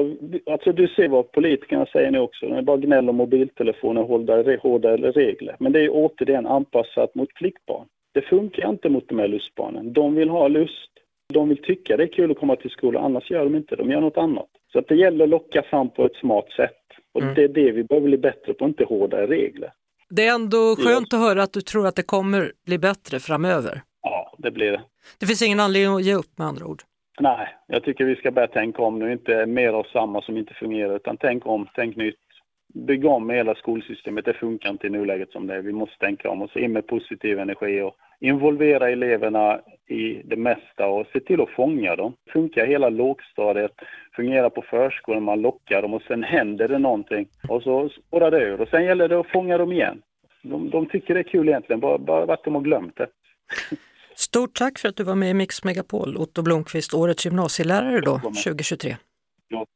alltså 0.52 0.72
du 0.72 0.88
ser 0.88 1.08
vad 1.08 1.32
politikerna 1.32 1.86
säger 1.86 2.12
nu 2.12 2.20
också, 2.20 2.46
de 2.48 2.56
är 2.56 2.62
bara 2.62 2.78
gnäll 2.78 3.10
om 3.10 3.16
mobiltelefoner 3.16 4.02
och 4.02 4.08
hårdare, 4.08 4.60
hårdare 4.62 5.12
regler. 5.12 5.56
Men 5.60 5.72
det 5.72 5.80
är 5.80 5.90
återigen 5.92 6.48
anpassat 6.48 7.16
mot 7.16 7.30
flickbarn. 7.36 7.88
Det 8.14 8.22
funkar 8.22 8.70
inte 8.70 8.90
mot 8.90 9.10
de 9.10 9.20
här 9.20 9.28
lustbarnen. 9.28 9.94
De 9.94 10.16
vill 10.16 10.30
ha 10.30 10.48
lust, 10.48 10.90
de 11.34 11.50
vill 11.50 11.62
tycka 11.64 11.98
det 11.98 12.04
är 12.04 12.08
kul 12.08 12.32
att 12.32 12.40
komma 12.40 12.56
till 12.56 12.70
skolan, 12.72 13.04
annars 13.06 13.32
gör 13.32 13.44
de 13.44 13.56
inte 13.56 13.76
de 13.76 13.92
gör 13.92 14.02
något 14.02 14.18
annat. 14.18 14.48
Så 14.72 14.80
att 14.80 14.88
det 14.88 14.96
gäller 14.96 15.24
att 15.24 15.30
locka 15.30 15.62
fram 15.70 15.90
på 15.90 16.06
ett 16.06 16.16
smart 16.16 16.52
sätt. 16.52 16.78
Och 17.14 17.22
Mm. 17.22 17.34
det 17.36 17.44
är 17.44 17.48
det 17.48 17.72
vi 17.72 17.84
behöver 17.84 18.08
bli 18.08 18.18
bättre 18.18 18.54
på, 18.54 18.66
inte 18.66 18.84
hårdare 18.84 19.28
regler. 19.28 19.72
Det 20.12 20.28
är 20.28 20.36
ändå 20.36 20.76
skönt 20.76 21.14
att 21.14 21.20
höra 21.20 21.44
att 21.44 21.54
du 21.54 21.62
tror 21.62 21.88
att 21.88 21.96
det 21.96 22.04
kommer 22.04 22.52
bli 22.66 22.78
bättre 22.78 23.20
framöver. 23.20 23.82
Ja, 24.02 24.36
det 24.38 24.52
blir 24.52 24.72
det. 24.72 24.82
Det 25.20 25.26
finns 25.26 25.42
ingen 25.42 25.60
anledning 25.60 25.96
att 25.96 26.04
ge 26.04 26.14
upp 26.14 26.38
med 26.38 26.48
andra 26.48 26.66
ord. 26.66 26.82
Nej, 27.20 27.48
jag 27.68 27.84
tycker 27.84 28.06
vi 28.06 28.16
ska 28.16 28.32
börja 28.32 28.48
tänka 28.48 28.82
om 28.82 29.00
nu, 29.00 29.12
inte 29.12 29.46
mer 29.46 29.74
av 29.74 29.84
samma 29.84 30.22
som 30.22 30.38
inte 30.38 30.54
fungerar, 30.54 30.96
utan 30.96 31.18
tänk 31.18 31.46
om, 31.46 31.68
tänk 31.76 31.96
nytt. 31.96 32.16
Bygga 32.74 33.10
om 33.10 33.30
hela 33.30 33.56
skolsystemet, 33.56 34.26
det 34.26 34.34
funkar 34.34 34.70
inte 34.70 34.88
i 34.88 34.90
nuläget 34.90 35.32
som 35.32 35.48
det 35.48 35.56
är. 35.56 35.62
Vi 35.62 35.74
måste 35.74 35.98
tänka 35.98 36.30
om 36.30 36.42
oss, 36.42 36.56
in 36.56 36.72
med 36.72 36.88
positiv 36.88 37.40
energi 37.40 37.82
och 37.82 37.96
involvera 38.20 38.90
eleverna 38.90 39.60
i 39.88 40.22
det 40.26 40.36
mesta 40.36 40.88
och 40.88 41.08
se 41.14 41.20
till 41.20 41.42
att 41.42 41.50
fånga 41.50 41.96
dem. 41.96 42.14
Funkar 42.34 42.66
hela 42.66 42.90
lågstadiet, 42.90 43.72
fungerar 44.16 44.50
på 44.50 44.62
förskolan, 44.62 45.24
man 45.24 45.42
lockar 45.42 45.82
dem 45.82 45.94
och 45.94 46.02
sen 46.02 46.24
händer 46.24 46.68
det 46.68 46.80
någonting 46.80 47.28
och 47.50 47.64
så 47.64 47.90
spårar 47.90 48.32
det 48.32 48.44
ur 48.44 48.62
och 48.62 48.68
sen 48.68 48.84
gäller 48.84 49.08
det 49.08 49.20
att 49.20 49.32
fånga 49.32 49.58
dem 49.58 49.72
igen. 49.72 50.02
De, 50.44 50.70
de 50.70 50.86
tycker 50.86 51.14
det 51.14 51.20
är 51.20 51.24
kul 51.24 51.50
egentligen, 51.50 51.80
bara, 51.80 51.98
bara 51.98 52.34
att 52.34 52.44
de 52.44 52.56
har 52.56 52.62
glömt 52.62 52.98
det. 52.98 53.08
Stort 54.16 54.54
tack 54.54 54.80
för 54.80 54.90
att 54.90 54.96
du 54.96 55.04
var 55.04 55.16
med 55.16 55.30
i 55.30 55.34
Mix 55.34 55.64
Megapol, 55.64 56.18
Otto 56.18 56.42
Blomqvist, 56.42 56.94
årets 56.94 57.26
gymnasielärare 57.26 58.02
då, 58.02 58.20
2023. 58.20 58.98
Gott. 59.50 59.70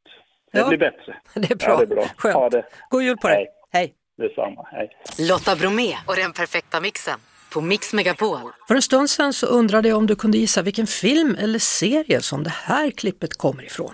Det 0.56 0.62
Ja. 0.62 0.68
blir 0.68 0.78
bättre. 0.78 1.16
Det 1.34 1.52
är 1.52 1.56
bra. 1.56 1.68
Ja, 1.70 1.78
det 1.78 1.84
är 1.84 1.96
bra. 1.96 2.06
Skönt. 2.18 2.36
Ha 2.36 2.50
det. 2.50 2.66
God 2.90 3.04
jul 3.04 3.18
på 3.18 3.28
dig. 3.28 3.38
Hej. 3.38 3.48
Hej. 3.82 3.94
Detsamma. 4.28 4.68
Hej. 4.72 4.90
Lotta 5.30 5.56
Bromé 5.56 5.98
och 6.08 6.16
den 6.16 6.34
perfekta 6.34 6.80
mixen 6.82 7.20
på 7.54 7.62
Mix 7.62 7.94
Megapol. 7.94 8.40
För 8.68 8.76
en 8.76 8.82
stund 8.82 9.10
sedan 9.10 9.34
så 9.34 9.46
undrade 9.48 9.90
jag 9.90 9.98
om 9.98 10.08
du 10.08 10.16
kunde 10.16 10.38
gissa 10.38 10.62
vilken 10.62 10.88
film 10.88 11.36
eller 11.40 11.60
serie 11.60 12.22
som 12.22 12.44
det 12.44 12.50
här 12.50 12.92
klippet 12.92 13.38
kommer 13.38 13.64
ifrån. 13.64 13.94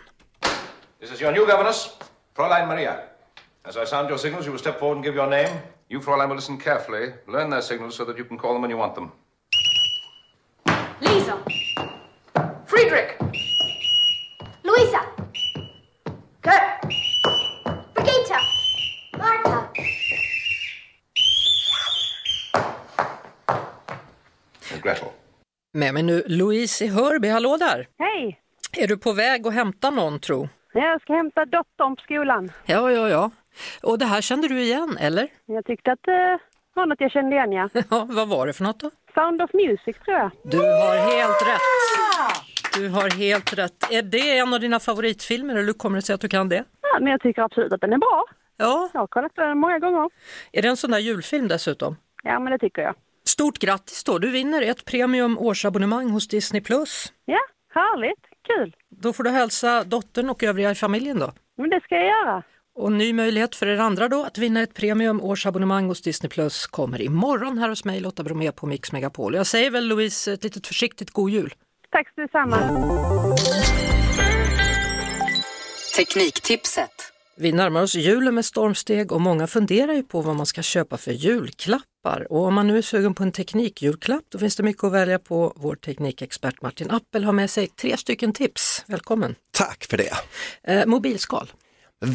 This 0.99 1.11
is 1.11 1.21
your 1.21 1.31
new 1.31 1.45
governess, 1.45 1.89
Fräulein 2.35 2.67
Maria. 2.67 2.95
As 3.63 3.75
I 3.77 3.85
sound 3.85 4.09
your 4.09 4.17
signals, 4.17 4.45
you 4.45 4.51
will 4.51 4.59
step 4.59 4.79
forward 4.79 4.95
and 4.97 5.05
give 5.05 5.15
your 5.17 5.29
name. 5.29 5.49
You, 5.89 6.01
Fräulein, 6.01 6.29
will 6.29 6.35
listen 6.37 6.57
carefully. 6.57 7.11
Learn 7.27 7.49
their 7.51 7.61
signals 7.61 7.95
so 7.95 8.05
that 8.05 8.17
you 8.17 8.25
can 8.27 8.37
call 8.37 8.53
them 8.53 8.61
when 8.61 8.71
you 8.71 8.79
want 8.79 8.95
them. 8.95 9.11
Lisa. 10.99 11.37
Friedrich. 12.67 13.09
Med 25.73 25.93
mig 25.93 26.03
nu 26.03 26.23
Louise 26.27 26.85
i 26.85 26.87
Hörby, 26.87 27.27
hallå 27.29 27.57
där! 27.57 27.87
Hej! 27.99 28.39
Är 28.77 28.87
du 28.87 28.97
på 28.97 29.13
väg 29.13 29.47
att 29.47 29.53
hämta 29.53 29.89
någon 29.89 30.19
tro? 30.19 30.49
Jag 30.73 31.01
ska 31.01 31.13
hämta 31.13 31.45
dottern 31.45 31.95
på 31.95 32.01
skolan. 32.01 32.51
Ja, 32.65 32.91
ja, 32.91 33.09
ja. 33.09 33.31
Och 33.83 33.99
det 33.99 34.05
här 34.05 34.21
kände 34.21 34.47
du 34.47 34.61
igen, 34.61 34.97
eller? 34.99 35.27
Jag 35.45 35.65
tyckte 35.65 35.91
att 35.91 35.99
det 36.03 36.39
var 36.73 36.85
något 36.85 37.01
jag 37.01 37.11
kände 37.11 37.35
igen, 37.35 37.51
ja. 37.51 37.69
Ja, 37.89 38.07
vad 38.09 38.27
var 38.27 38.47
det 38.47 38.53
för 38.53 38.63
något 38.63 38.79
då? 38.79 38.91
Sound 39.13 39.41
of 39.41 39.53
Music 39.53 39.95
tror 40.05 40.17
jag. 40.17 40.31
Du 40.43 40.57
har 40.57 40.95
helt 40.95 41.47
rätt! 41.47 41.61
Du 42.77 42.89
har 42.89 43.09
helt 43.17 43.57
rätt. 43.57 43.91
Är 43.91 44.01
det 44.01 44.37
en 44.37 44.53
av 44.53 44.59
dina 44.59 44.79
favoritfilmer 44.79 45.53
eller 45.55 45.65
hur 45.65 45.73
kommer 45.73 45.95
det 45.95 46.01
sig 46.01 46.13
att 46.15 46.21
du 46.21 46.27
kan 46.29 46.49
det? 46.49 46.63
Ja, 46.81 46.99
men 46.99 47.11
jag 47.11 47.21
tycker 47.21 47.41
absolut 47.41 47.73
att 47.73 47.81
den 47.81 47.93
är 47.93 47.97
bra. 47.97 48.25
Ja, 48.57 48.89
Jag 48.93 48.99
har 48.99 49.07
kollat 49.07 49.33
på 49.35 49.41
den 49.41 49.57
många 49.57 49.79
gånger. 49.79 50.09
är 50.51 50.61
det 50.61 50.67
en 50.67 50.77
sån 50.77 50.91
där 50.91 50.99
julfilm 50.99 51.47
dessutom? 51.47 51.95
Ja, 52.23 52.39
men 52.39 52.51
det 52.51 52.59
tycker 52.59 52.81
jag. 52.81 52.95
Stort 53.41 53.59
grattis 53.59 54.03
då, 54.03 54.17
du 54.17 54.31
vinner 54.31 54.61
ett 54.61 54.85
premium 54.85 55.37
årsabonnemang 55.37 56.09
hos 56.09 56.27
Disney+. 56.27 56.61
Ja, 57.25 57.39
härligt. 57.73 58.19
Kul. 58.47 58.75
Då 58.89 59.13
får 59.13 59.23
du 59.23 59.29
hälsa 59.29 59.83
dottern 59.83 60.29
och 60.29 60.43
övriga 60.43 60.71
i 60.71 60.75
familjen 60.75 61.19
då. 61.19 61.33
Men 61.57 61.69
det 61.69 61.81
ska 61.83 61.95
jag 61.95 62.05
göra. 62.05 62.43
Och 62.75 62.91
ny 62.91 63.13
möjlighet 63.13 63.55
för 63.55 63.67
er 63.67 63.77
andra 63.77 64.07
då 64.07 64.23
att 64.23 64.37
vinna 64.37 64.61
ett 64.61 64.73
premium 64.73 65.21
årsabonnemang 65.21 65.87
hos 65.87 66.01
Disney 66.01 66.29
Plus 66.29 66.67
kommer 66.67 67.01
imorgon 67.01 67.57
här 67.57 67.69
hos 67.69 67.85
mig 67.85 67.99
Lotta 67.99 68.23
Bromé 68.23 68.51
på 68.51 68.65
Mix 68.67 68.91
Megapol. 68.91 69.35
Jag 69.35 69.47
säger 69.47 69.71
väl 69.71 69.87
Louise 69.87 70.33
ett 70.33 70.43
litet 70.43 70.67
försiktigt 70.67 71.11
god 71.11 71.29
jul. 71.29 71.53
Tack 71.91 72.13
så 72.15 72.21
detsamma. 72.21 72.57
Tekniktipset. 75.97 76.91
Vi 77.37 77.51
närmar 77.51 77.81
oss 77.81 77.95
julen 77.95 78.35
med 78.35 78.45
stormsteg 78.45 79.11
och 79.11 79.21
många 79.21 79.47
funderar 79.47 79.93
ju 79.93 80.03
på 80.03 80.21
vad 80.21 80.35
man 80.35 80.45
ska 80.45 80.61
köpa 80.61 80.97
för 80.97 81.11
julklappar. 82.01 82.31
Och 82.31 82.45
om 82.45 82.53
man 82.53 82.67
nu 82.67 82.77
är 82.77 82.81
sugen 82.81 83.13
på 83.13 83.23
en 83.23 83.31
teknikjulklapp 83.31 84.23
då 84.29 84.39
finns 84.39 84.55
det 84.55 84.63
mycket 84.63 84.83
att 84.83 84.91
välja 84.91 85.19
på. 85.19 85.53
Vår 85.55 85.75
teknikexpert 85.75 86.61
Martin 86.61 86.91
Appel 86.91 87.23
har 87.23 87.33
med 87.33 87.49
sig 87.49 87.67
tre 87.67 87.97
stycken 87.97 88.33
tips. 88.33 88.83
Välkommen! 88.87 89.35
Tack 89.51 89.85
för 89.89 89.97
det. 89.97 90.13
Eh, 90.63 90.85
mobilskal. 90.85 91.51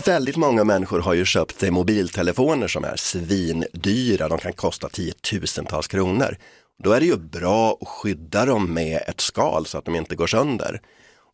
Väldigt 0.04 0.36
många 0.36 0.64
människor 0.64 1.00
har 1.00 1.14
ju 1.14 1.24
köpt 1.24 1.60
sig 1.60 1.70
mobiltelefoner 1.70 2.68
som 2.68 2.84
är 2.84 2.96
svindyra, 2.96 4.28
de 4.28 4.38
kan 4.38 4.52
kosta 4.52 4.88
tiotusentals 4.88 5.86
kronor. 5.86 6.36
Då 6.82 6.92
är 6.92 7.00
det 7.00 7.06
ju 7.06 7.16
bra 7.16 7.78
att 7.80 7.88
skydda 7.88 8.46
dem 8.46 8.74
med 8.74 9.02
ett 9.08 9.20
skal 9.20 9.66
så 9.66 9.78
att 9.78 9.84
de 9.84 9.94
inte 9.94 10.16
går 10.16 10.26
sönder. 10.26 10.80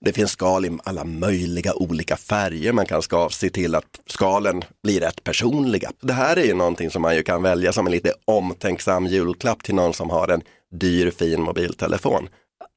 Det 0.05 0.13
finns 0.13 0.31
skal 0.31 0.65
i 0.65 0.79
alla 0.85 1.05
möjliga 1.05 1.75
olika 1.75 2.17
färger, 2.17 2.73
man 2.73 2.87
kan 2.87 3.03
ska 3.03 3.29
se 3.29 3.51
till 3.51 3.75
att 3.75 4.01
skalen 4.07 4.63
blir 4.83 5.01
rätt 5.01 5.25
personliga. 5.25 5.91
Det 6.01 6.13
här 6.13 6.37
är 6.37 6.45
ju 6.45 6.55
någonting 6.55 6.91
som 6.91 7.03
man 7.03 7.17
ju 7.17 7.23
kan 7.23 7.43
välja 7.43 7.73
som 7.73 7.87
en 7.87 7.93
lite 7.93 8.13
omtänksam 8.25 9.07
julklapp 9.07 9.63
till 9.63 9.75
någon 9.75 9.95
som 9.95 10.11
har 10.11 10.29
en 10.29 10.43
dyr 10.71 11.11
fin 11.11 11.43
mobiltelefon. 11.43 12.29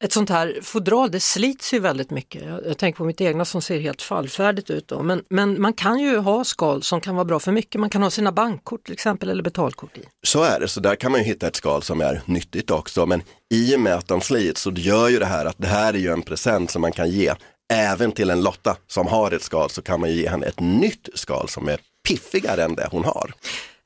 Ett 0.03 0.12
sånt 0.12 0.29
här 0.29 0.60
fodral 0.62 1.12
det 1.12 1.19
slits 1.19 1.73
ju 1.73 1.79
väldigt 1.79 2.12
mycket. 2.12 2.43
Jag, 2.45 2.65
jag 2.65 2.77
tänker 2.77 2.97
på 2.97 3.05
mitt 3.05 3.21
egna 3.21 3.45
som 3.45 3.62
ser 3.62 3.79
helt 3.79 4.01
fallfärdigt 4.01 4.69
ut. 4.69 4.88
Då. 4.88 5.03
Men, 5.03 5.23
men 5.29 5.62
man 5.62 5.73
kan 5.73 5.99
ju 5.99 6.17
ha 6.17 6.43
skal 6.43 6.84
som 6.84 7.01
kan 7.01 7.15
vara 7.15 7.25
bra 7.25 7.39
för 7.39 7.51
mycket. 7.51 7.81
Man 7.81 7.89
kan 7.89 8.03
ha 8.03 8.10
sina 8.10 8.31
bankkort 8.31 8.84
till 8.84 8.93
exempel 8.93 9.29
eller 9.29 9.43
betalkort 9.43 9.97
i. 9.97 10.01
Så 10.27 10.43
är 10.43 10.60
det, 10.60 10.67
så 10.67 10.79
där 10.79 10.95
kan 10.95 11.12
man 11.12 11.21
ju 11.21 11.25
hitta 11.27 11.47
ett 11.47 11.55
skal 11.55 11.81
som 11.81 12.01
är 12.01 12.21
nyttigt 12.25 12.71
också. 12.71 13.05
Men 13.05 13.21
i 13.53 13.75
och 13.75 13.79
med 13.79 13.93
att 13.93 14.08
de 14.08 14.21
slits 14.21 14.62
så 14.62 14.71
gör 14.71 15.10
ju 15.10 15.19
det 15.19 15.25
här 15.25 15.45
att 15.45 15.58
det 15.58 15.67
här 15.67 15.93
är 15.93 15.97
ju 15.97 16.12
en 16.12 16.21
present 16.21 16.71
som 16.71 16.81
man 16.81 16.91
kan 16.91 17.10
ge. 17.10 17.34
Även 17.73 18.12
till 18.12 18.29
en 18.29 18.43
Lotta 18.43 18.77
som 18.88 19.08
har 19.08 19.31
ett 19.31 19.43
skal 19.43 19.69
så 19.69 19.81
kan 19.81 19.99
man 19.99 20.12
ge 20.12 20.29
henne 20.29 20.45
ett 20.45 20.60
nytt 20.60 21.10
skal 21.13 21.49
som 21.49 21.69
är 21.69 21.79
piffigare 22.08 22.63
än 22.63 22.75
det 22.75 22.88
hon 22.91 23.03
har. 23.03 23.34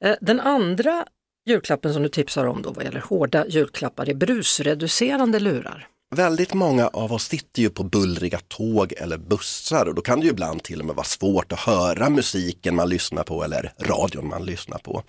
Eh, 0.06 0.16
Den 0.22 0.40
andra 0.40 1.06
julklappen 1.46 1.94
som 1.94 2.04
du 2.04 2.10
tipsar 2.10 2.46
om 2.46 2.62
då 2.62 2.72
vad 2.72 2.86
gäller 2.86 3.00
hårda 3.00 3.48
julklappar 3.48 4.10
är 4.10 4.14
brusreducerande 4.14 5.40
lurar. 5.40 5.88
Väldigt 6.16 6.54
många 6.54 6.88
av 6.88 7.14
oss 7.14 7.28
sitter 7.28 7.62
ju 7.62 7.70
på 7.70 7.84
bullriga 7.84 8.40
tåg 8.48 8.94
eller 8.98 9.18
bussar 9.18 9.86
och 9.86 9.96
då 9.96 10.02
kan 10.02 10.20
det 10.20 10.26
ju 10.26 10.32
ibland 10.32 10.64
till 10.64 10.80
och 10.80 10.86
med 10.86 10.96
vara 10.96 11.06
svårt 11.06 11.52
att 11.52 11.60
höra 11.60 12.10
musiken 12.10 12.76
man 12.76 12.90
lyssnar 12.90 13.24
på 13.24 13.44
eller 13.44 13.74
radion 13.80 14.28
man 14.28 14.46
lyssnar 14.46 14.78
på. 14.78 15.04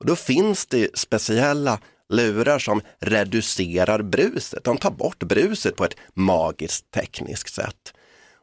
Och 0.00 0.06
då 0.06 0.16
finns 0.16 0.66
det 0.66 0.98
speciella 0.98 1.78
lurar 2.08 2.58
som 2.58 2.80
reducerar 3.00 4.02
bruset. 4.02 4.64
De 4.64 4.78
tar 4.78 4.90
bort 4.90 5.18
bruset 5.18 5.76
på 5.76 5.84
ett 5.84 5.96
magiskt 6.14 6.90
tekniskt 6.90 7.54
sätt. 7.54 7.92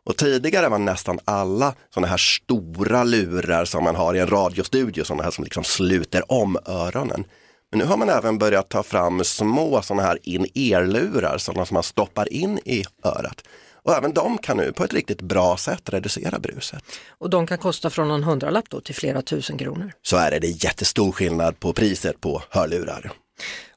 Och 0.06 0.18
tidigare 0.18 0.70
var 0.70 0.80
nästan 0.80 1.20
alla 1.26 1.76
sådana 1.94 2.08
här 2.08 2.18
stora 2.18 3.04
lurar 3.04 3.66
som 3.66 3.84
man 3.84 3.96
har 3.96 4.14
i 4.14 4.20
en 4.20 4.28
radiostudio, 4.28 5.04
sådana 5.04 5.24
här 5.24 5.32
som 5.32 5.44
liksom 5.44 5.64
sluter 5.64 6.32
om 6.32 6.58
öronen. 6.66 7.26
Men 7.72 7.80
nu 7.80 7.86
har 7.86 7.98
man 7.98 8.10
även 8.10 8.38
börjat 8.38 8.70
ta 8.70 8.84
fram 8.84 9.24
små 9.24 9.82
sådana 9.82 10.04
här 10.04 10.20
in-ear-lurar, 10.24 11.38
sådana 11.38 11.66
som 11.66 11.74
man 11.74 11.84
stoppar 11.84 12.34
in 12.34 12.60
i 12.66 12.84
örat. 13.04 13.44
Och 13.84 13.94
även 13.94 14.14
de 14.14 14.38
kan 14.38 14.58
nu 14.58 14.74
på 14.74 14.84
ett 14.84 14.94
riktigt 14.94 15.22
bra 15.22 15.58
sätt 15.58 15.90
reducera 15.90 16.40
bruset. 16.40 16.84
Och 17.18 17.30
de 17.30 17.48
kan 17.48 17.58
kosta 17.58 17.90
från 17.90 18.12
en 18.12 18.24
hundralapp 18.24 18.70
då 18.70 18.82
till 18.82 18.96
flera 18.96 19.22
tusen 19.22 19.58
kronor. 19.58 19.92
Så 20.02 20.18
är 20.18 20.32
det, 20.32 20.40
det 20.40 20.48
är 20.48 20.66
jättestor 20.66 21.12
skillnad 21.12 21.60
på 21.60 21.74
priset 21.74 22.22
på 22.22 22.44
hörlurar. 22.50 23.12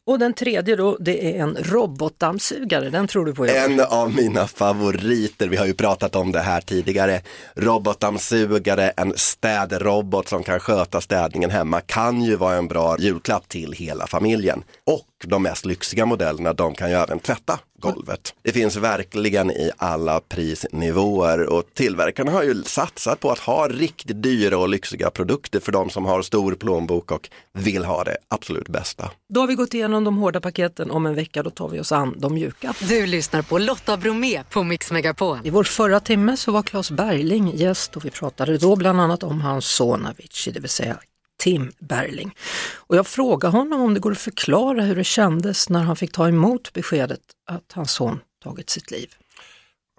Och 0.07 0.19
den 0.19 0.33
tredje 0.35 0.77
då, 0.77 0.97
det 1.01 1.37
är 1.37 1.43
en 1.43 1.57
robotdammsugare, 1.61 2.91
den 2.91 3.07
tror 3.07 3.25
du 3.25 3.35
på? 3.35 3.47
Jag. 3.47 3.65
En 3.65 3.81
av 3.81 4.15
mina 4.15 4.47
favoriter, 4.47 5.49
vi 5.49 5.57
har 5.57 5.67
ju 5.67 5.75
pratat 5.75 6.17
om 6.17 6.33
det 6.33 6.41
här 6.41 6.61
tidigare. 6.61 7.21
Robotdammsugare, 7.55 8.91
en 8.91 9.13
städrobot 9.17 10.29
som 10.29 10.43
kan 10.43 10.61
sköta 10.61 11.01
städningen 11.01 11.51
hemma 11.51 11.81
kan 11.81 12.23
ju 12.23 12.37
vara 12.37 12.57
en 12.57 12.69
bra 12.69 12.97
julklapp 12.99 13.49
till 13.49 13.73
hela 13.73 14.07
familjen. 14.07 14.65
Och 14.87 15.07
de 15.29 15.43
mest 15.43 15.65
lyxiga 15.65 16.07
modellerna, 16.07 16.53
de 16.53 16.75
kan 16.75 16.91
ju 16.91 16.97
även 16.97 17.19
tvätta 17.19 17.61
golvet. 17.83 18.35
Det 18.43 18.53
finns 18.53 18.77
verkligen 18.77 19.51
i 19.51 19.71
alla 19.77 20.21
prisnivåer 20.21 21.53
och 21.53 21.65
tillverkarna 21.75 22.33
har 22.33 22.43
ju 22.43 22.63
satsat 22.65 23.21
på 23.21 23.31
att 23.31 23.39
ha 23.39 23.69
riktigt 23.69 24.23
dyra 24.23 24.59
och 24.59 24.69
lyxiga 24.69 25.11
produkter 25.11 25.61
för 25.61 25.73
de 25.73 25.91
som 25.91 26.05
har 26.05 26.23
stor 26.23 26.55
plånbok 26.55 27.11
och 27.11 27.31
vill 27.53 27.85
ha 27.85 28.05
det 28.05 28.17
absolut 28.29 28.69
bästa. 28.69 29.11
Då 29.29 29.41
har 29.41 29.47
vi 29.47 29.55
gått 29.55 29.75
igenom 29.75 30.05
de 30.05 30.17
hårda 30.17 30.41
paketen, 30.41 30.91
om 30.91 31.07
en 31.07 31.15
vecka 31.15 31.43
då 31.43 31.51
tar 31.51 31.69
vi 31.69 31.81
oss 31.81 31.93
an 31.93 32.15
de 32.19 32.35
mjuka. 32.35 32.75
Du 32.89 33.07
lyssnar 33.07 33.43
på 33.43 33.59
Lotta 33.59 33.97
Bromé 33.97 34.43
på 34.51 34.63
Mix 34.63 34.93
Megapol. 34.93 35.39
I 35.45 35.51
vår 35.51 35.65
förra 35.65 36.01
timme 36.01 36.37
så 36.37 36.53
var 36.53 36.63
Claes 36.63 36.91
Berling 36.91 37.57
gäst 37.57 37.97
och 37.97 38.05
vi 38.05 38.11
pratade 38.11 38.59
då 38.59 38.77
bland 38.77 39.01
annat 39.01 39.23
om 39.23 39.41
hans 39.41 39.67
son 39.67 40.07
Avicii, 40.07 40.53
det 40.53 40.61
vill 40.61 40.71
säga 40.71 40.97
Tim 41.43 41.73
Berling. 41.79 42.37
Och 42.77 42.97
jag 42.97 43.07
frågade 43.07 43.57
honom 43.57 43.81
om 43.83 43.95
det 43.95 44.01
går 44.01 44.13
att 44.13 44.19
förklara 44.19 44.83
hur 44.83 44.97
det 44.97 45.05
kändes 45.05 45.69
när 45.69 45.83
han 45.83 45.97
fick 45.97 46.13
ta 46.13 46.29
emot 46.29 46.73
beskedet 46.73 47.21
att 47.45 47.73
hans 47.73 47.93
son 47.93 48.21
tagit 48.43 48.71
sitt 48.71 48.91
liv. 48.91 49.15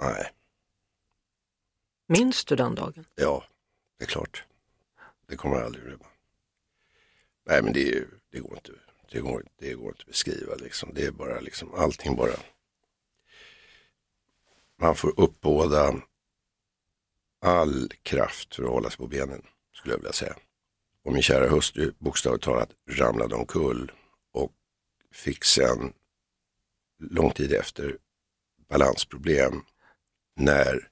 Nej, 0.02 0.32
Minns 2.08 2.46
du 2.46 2.56
den 2.56 2.76
dagen? 2.76 3.06
ja, 3.16 3.44
det 4.00 4.06
är 4.06 4.08
klart. 4.08 4.44
Det 5.28 5.36
kommer 5.36 5.56
jag 5.56 5.66
aldrig 5.66 5.84
glömma. 5.84 6.06
Nej, 7.46 7.62
men 7.62 7.74
det, 7.74 8.06
det, 8.32 8.40
går 8.40 8.54
inte, 8.56 8.72
det, 9.12 9.20
går, 9.20 9.46
det 9.60 9.74
går 9.74 9.88
inte 9.88 10.02
att 10.02 10.08
beskriva 10.08 10.56
liksom. 10.56 10.90
Det 10.94 11.06
är 11.06 11.12
bara 11.12 11.40
liksom, 11.40 11.74
allting 11.74 12.16
bara. 12.16 12.36
Man 14.82 14.96
får 14.96 15.20
uppbåda 15.20 15.94
all 17.42 17.92
kraft 18.04 18.56
för 18.56 18.64
att 18.64 18.70
hålla 18.70 18.90
sig 18.90 18.98
på 18.98 19.08
benen, 19.08 19.42
skulle 19.74 19.94
jag 19.94 20.00
vilja 20.00 20.14
säga. 20.14 20.36
Och 21.04 21.14
min 21.14 21.22
kära 21.22 21.50
hustru 21.50 21.92
bokstavligt 22.00 22.44
talat 22.44 22.70
ramlade 22.90 23.36
omkull 23.36 23.92
och 24.34 24.52
fick 25.12 25.44
sen 25.44 25.94
lång 27.00 27.32
tid 27.32 27.54
efter 27.54 27.98
balansproblem 28.70 29.62
när 30.36 30.90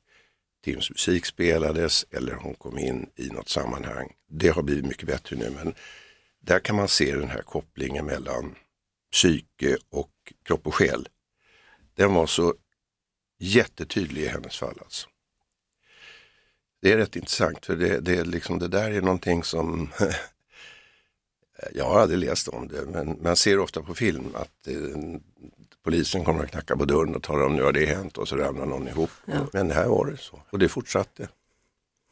Tims 0.63 0.89
musik 0.89 1.26
spelades 1.26 2.06
eller 2.12 2.34
hon 2.34 2.54
kom 2.54 2.78
in 2.78 3.10
i 3.15 3.30
något 3.30 3.50
sammanhang. 3.50 4.13
Det 4.28 4.50
har 4.50 4.63
blivit 4.63 4.86
mycket 4.86 5.08
bättre 5.08 5.36
nu 5.36 5.50
men 5.50 5.74
där 6.39 6.60
kan 6.60 6.76
man 6.76 6.88
se 6.88 7.15
den 7.15 7.30
här 7.30 7.41
kopplingen 7.41 8.06
mellan 8.06 8.56
psyke 9.12 9.78
och 9.89 10.34
kropp 10.43 10.67
och 10.67 10.76
själ. 10.76 11.08
Den 11.95 12.13
var 12.13 12.28
så 12.28 12.54
jättetydlig 13.39 14.21
i 14.21 14.28
hennes 14.28 14.58
fall. 14.58 14.80
Alltså. 14.82 15.08
Det 16.82 16.91
är 16.91 16.98
rätt 16.98 17.15
intressant 17.15 17.65
för 17.65 17.76
det, 17.76 18.00
det, 18.00 18.17
är 18.17 18.26
liksom, 18.26 18.60
det 18.60 18.67
där 18.67 18.91
är 18.91 19.02
någonting 19.02 19.44
som 19.44 19.89
jag 21.74 21.86
har 21.86 22.00
aldrig 22.00 22.20
läst 22.20 22.48
om 22.48 22.67
det 22.67 22.86
men 22.86 23.17
man 23.22 23.36
ser 23.36 23.60
ofta 23.60 23.82
på 23.82 23.94
film 23.94 24.36
att 24.36 24.67
eh, 24.67 24.76
polisen 25.84 26.24
kommer 26.24 26.44
att 26.44 26.52
knacka 26.52 26.78
på 26.78 26.86
dörren 26.86 27.15
och 27.15 27.24
talar 27.24 27.46
om 27.46 27.56
nu 27.56 27.63
har 27.63 27.72
det 27.72 27.86
hänt 27.86 28.17
och 28.17 28.28
så 28.28 28.36
ramlar 28.36 28.65
någon 28.65 28.88
ihop. 28.88 29.10
Men 29.54 29.67
det 29.67 29.74
här 29.74 29.88
var 29.88 30.06
det 30.06 30.17
så 30.17 30.41
och 30.50 30.60
det 30.60 30.70
fortsatte. 30.70 31.28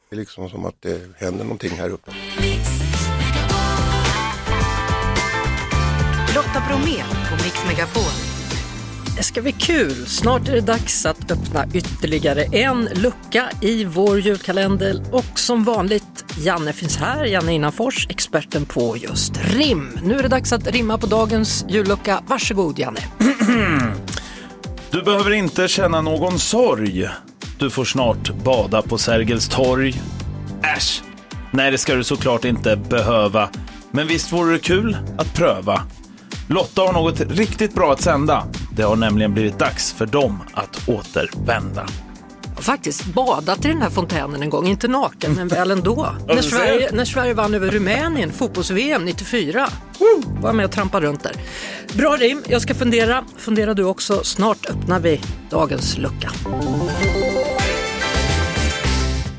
Det 0.09 0.15
är 0.15 0.19
liksom 0.19 0.49
som 0.49 0.65
att 0.65 0.81
det 0.81 1.01
händer 1.17 1.43
någonting 1.43 1.71
här 1.71 1.89
uppe. 1.89 2.11
Lotta 6.35 6.63
Bromé 6.67 7.03
på 7.29 7.43
Mix 7.43 7.65
Megapol. 7.67 8.28
Det 9.19 9.23
ska 9.23 9.41
bli 9.41 9.51
kul. 9.51 10.05
Snart 10.05 10.47
är 10.47 10.53
det 10.53 10.61
dags 10.61 11.05
att 11.05 11.31
öppna 11.31 11.65
ytterligare 11.73 12.43
en 12.43 12.85
lucka 12.85 13.49
i 13.61 13.85
vår 13.85 14.19
julkalender 14.19 15.01
och 15.11 15.39
som 15.39 15.63
vanligt, 15.63 16.25
Janne 16.37 16.73
finns 16.73 16.97
här, 16.97 17.25
Janne 17.25 17.53
Innanfors, 17.53 18.07
experten 18.09 18.65
på 18.65 18.97
just 18.97 19.33
rim. 19.53 19.99
Nu 20.03 20.19
är 20.19 20.23
det 20.23 20.29
dags 20.29 20.53
att 20.53 20.67
rimma 20.67 20.97
på 20.97 21.05
dagens 21.05 21.65
jullucka. 21.69 22.23
Varsågod 22.27 22.79
Janne. 22.79 22.99
Du 24.91 25.01
behöver 25.01 25.31
inte 25.31 25.67
känna 25.67 26.01
någon 26.01 26.39
sorg. 26.39 27.09
Du 27.57 27.69
får 27.69 27.85
snart 27.85 28.33
bada 28.43 28.81
på 28.81 28.97
Sergels 28.97 29.49
torg. 29.49 30.01
Äsch! 30.77 31.01
Nej, 31.51 31.71
det 31.71 31.77
ska 31.77 31.95
du 31.95 32.03
såklart 32.03 32.45
inte 32.45 32.75
behöva. 32.75 33.49
Men 33.91 34.07
visst 34.07 34.33
vore 34.33 34.53
det 34.53 34.59
kul 34.59 34.97
att 35.17 35.33
pröva. 35.33 35.81
Lotta 36.47 36.81
har 36.81 36.93
något 36.93 37.21
riktigt 37.21 37.73
bra 37.73 37.93
att 37.93 38.01
sända. 38.01 38.47
Det 38.79 38.85
har 38.85 38.95
nämligen 38.95 39.33
blivit 39.33 39.59
dags 39.59 39.93
för 39.93 40.05
dem 40.05 40.43
att 40.53 40.89
återvända. 40.89 41.87
Jag 42.43 42.55
har 42.55 42.61
faktiskt 42.61 43.05
badat 43.05 43.65
i 43.65 43.67
den 43.67 43.81
här 43.81 43.89
fontänen 43.89 44.41
en 44.41 44.49
gång, 44.49 44.67
inte 44.67 44.87
naken 44.87 45.33
men 45.33 45.47
väl 45.47 45.71
ändå. 45.71 46.15
när. 46.27 46.41
Sverige, 46.41 46.91
när 46.91 47.05
Sverige 47.05 47.33
vann 47.33 47.53
över 47.53 47.71
Rumänien, 47.71 48.31
fotbolls-VM 48.31 49.05
94. 49.05 49.69
Woo! 49.99 50.41
Var 50.41 50.53
med 50.53 50.65
och 50.65 50.71
trampade 50.71 51.07
runt 51.07 51.23
där. 51.23 51.35
Bra 51.93 52.17
rim, 52.17 52.43
jag 52.47 52.61
ska 52.61 52.75
fundera. 52.75 53.25
Fundera 53.37 53.73
du 53.73 53.83
också. 53.83 54.23
Snart 54.23 54.69
öppnar 54.69 54.99
vi 54.99 55.21
dagens 55.49 55.97
lucka. 55.97 56.31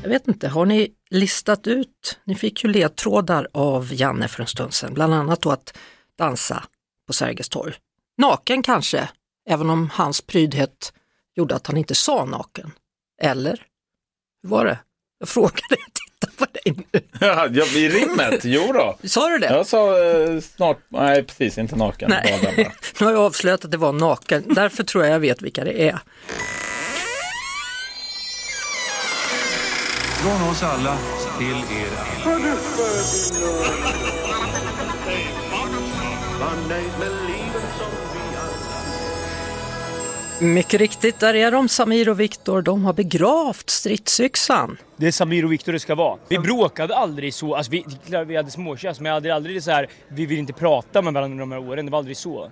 Jag 0.03 0.09
vet 0.09 0.27
inte, 0.27 0.47
har 0.47 0.65
ni 0.65 0.89
listat 1.09 1.67
ut? 1.67 2.19
Ni 2.25 2.35
fick 2.35 2.63
ju 2.63 2.69
ledtrådar 2.69 3.47
av 3.53 3.93
Janne 3.93 4.27
för 4.27 4.41
en 4.41 4.47
stund 4.47 4.73
sedan, 4.73 4.93
bland 4.93 5.13
annat 5.13 5.41
då 5.41 5.51
att 5.51 5.77
dansa 6.17 6.63
på 7.07 7.13
Sergels 7.13 7.49
torg. 7.49 7.73
Naken 8.17 8.63
kanske, 8.63 9.09
även 9.49 9.69
om 9.69 9.89
hans 9.93 10.21
prydhet 10.21 10.93
gjorde 11.35 11.55
att 11.55 11.67
han 11.67 11.77
inte 11.77 11.95
sa 11.95 12.25
naken. 12.25 12.71
Eller? 13.21 13.63
Hur 14.43 14.49
var 14.49 14.65
det? 14.65 14.79
Jag 15.19 15.29
frågade, 15.29 15.75
titta 15.93 16.27
på 16.37 16.45
dig 16.51 16.85
nu. 16.91 17.01
Ja, 17.19 17.47
I 17.47 17.89
rimmet? 17.89 18.45
Jo 18.45 18.73
då. 18.73 18.97
Sa 19.03 19.29
du 19.29 19.37
det? 19.37 19.45
Jag 19.53 19.67
sa 19.67 20.03
eh, 20.03 20.39
snart, 20.39 20.77
nej 20.89 21.23
precis, 21.23 21.57
inte 21.57 21.75
naken. 21.75 22.09
Nej, 22.09 22.71
nu 22.99 23.05
har 23.05 23.13
jag 23.13 23.21
avslöjat 23.21 23.65
att 23.65 23.71
det 23.71 23.77
var 23.77 23.93
naken, 23.93 24.43
därför 24.47 24.83
tror 24.83 25.03
jag 25.03 25.13
jag 25.13 25.19
vet 25.19 25.41
vilka 25.41 25.63
det 25.63 25.89
är. 25.89 25.99
Från 30.21 30.49
oss 30.49 30.63
alla 30.63 30.97
till 31.37 31.55
er 31.55 31.89
alla. 32.25 32.55
Mycket 40.41 40.79
riktigt, 40.79 41.19
där 41.19 41.33
är 41.33 41.51
de, 41.51 41.69
Samir 41.69 42.09
och 42.09 42.19
Viktor, 42.19 42.61
de 42.61 42.85
har 42.85 42.93
begravt 42.93 43.69
stridsyxan. 43.69 44.77
Det 44.97 45.07
är 45.07 45.11
Samir 45.11 45.45
och 45.45 45.51
Viktor 45.51 45.73
det 45.73 45.79
ska 45.79 45.95
vara. 45.95 46.17
Vi 46.29 46.39
bråkade 46.39 46.95
aldrig 46.95 47.33
så, 47.33 47.55
alltså 47.55 47.71
vi, 47.71 47.85
vi 48.25 48.35
hade 48.35 48.51
småtjafs 48.51 48.99
men 48.99 49.05
jag 49.05 49.13
hade 49.13 49.35
aldrig 49.35 49.63
så 49.63 49.71
här, 49.71 49.87
vi 50.07 50.25
vill 50.25 50.37
inte 50.37 50.53
prata 50.53 51.01
med 51.01 51.13
varandra 51.13 51.39
de 51.39 51.51
här 51.51 51.59
åren, 51.59 51.85
det 51.85 51.91
var 51.91 51.99
aldrig 51.99 52.17
så. 52.17 52.51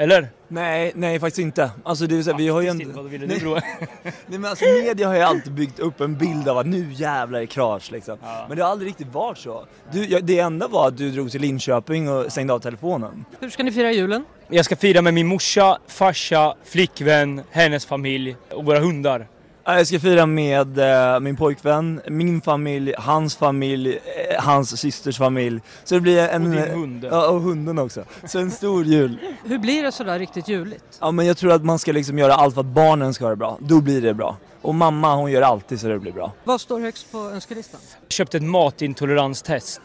Eller? 0.00 0.28
Nej, 0.48 0.92
nej 0.94 1.20
faktiskt 1.20 1.38
inte. 1.38 1.70
Alltså 1.84 2.06
det 2.06 2.18
är 2.18 2.22
så 2.22 2.30
här, 2.30 2.38
vi 2.38 2.48
har 2.48 2.60
ju 2.60 2.68
ändå... 2.68 2.84
Vad 3.02 3.04
ville 3.04 3.26
du 3.26 3.38
bro? 3.40 3.54
Nej 4.02 4.12
men 4.26 4.44
alltså 4.44 4.64
media 4.64 5.08
har 5.08 5.14
ju 5.14 5.20
alltid 5.22 5.52
byggt 5.52 5.78
upp 5.78 6.00
en 6.00 6.16
bild 6.18 6.48
av 6.48 6.58
att 6.58 6.66
nu 6.66 6.92
jävlar 6.92 7.40
är 7.40 7.46
krasch 7.46 7.92
liksom. 7.92 8.18
Men 8.48 8.56
det 8.56 8.62
har 8.62 8.70
aldrig 8.70 8.88
riktigt 8.88 9.12
varit 9.12 9.38
så. 9.38 9.66
Du, 9.92 10.04
ja, 10.04 10.20
det 10.20 10.38
enda 10.38 10.68
var 10.68 10.88
att 10.88 10.96
du 10.96 11.10
drog 11.10 11.30
till 11.30 11.40
Linköping 11.40 12.08
och 12.10 12.32
stängde 12.32 12.52
av 12.52 12.58
telefonen. 12.58 13.24
Hur 13.40 13.50
ska 13.50 13.62
ni 13.62 13.72
fira 13.72 13.92
julen? 13.92 14.24
Jag 14.48 14.64
ska 14.64 14.76
fira 14.76 15.02
med 15.02 15.14
min 15.14 15.26
morsa, 15.26 15.78
farsa, 15.86 16.54
flickvän, 16.64 17.42
hennes 17.50 17.86
familj 17.86 18.36
och 18.50 18.64
våra 18.64 18.78
hundar. 18.78 19.26
Ja, 19.68 19.76
Jag 19.76 19.86
ska 19.86 20.00
fira 20.00 20.26
med 20.26 20.78
eh, 20.78 21.20
min 21.20 21.36
pojkvän, 21.36 22.00
min 22.08 22.40
familj, 22.40 22.94
hans 22.98 23.36
familj, 23.36 23.98
eh, 24.30 24.42
hans 24.44 24.80
systers 24.80 25.18
familj. 25.18 25.60
Så 25.84 25.94
det 25.94 26.00
blir 26.00 26.18
en... 26.18 26.44
Och 26.46 26.50
din 26.50 26.70
hund. 26.70 27.08
Ja, 27.10 27.28
och 27.28 27.40
hunden 27.40 27.78
också. 27.78 28.04
Så 28.26 28.38
en 28.38 28.50
stor 28.50 28.84
jul. 28.84 29.18
Hur 29.44 29.58
blir 29.58 29.82
det 29.82 29.92
sådär 29.92 30.18
riktigt 30.18 30.48
juligt? 30.48 30.84
Ja 31.00 31.10
men 31.10 31.26
jag 31.26 31.36
tror 31.36 31.52
att 31.52 31.64
man 31.64 31.78
ska 31.78 31.92
liksom 31.92 32.18
göra 32.18 32.34
allt 32.34 32.54
för 32.54 32.60
att 32.60 32.66
barnen 32.66 33.14
ska 33.14 33.24
ha 33.24 33.30
det 33.30 33.36
bra. 33.36 33.58
Då 33.60 33.80
blir 33.80 34.02
det 34.02 34.14
bra. 34.14 34.36
Och 34.62 34.74
mamma 34.74 35.14
hon 35.16 35.30
gör 35.30 35.42
alltid 35.42 35.80
så 35.80 35.88
det 35.88 35.98
blir 35.98 36.12
bra. 36.12 36.32
Vad 36.44 36.60
står 36.60 36.80
högst 36.80 37.12
på 37.12 37.18
önskelistan? 37.18 37.80
Jag 38.02 38.12
köpte 38.12 38.36
ett 38.36 38.42
matintoleranstest. 38.42 39.80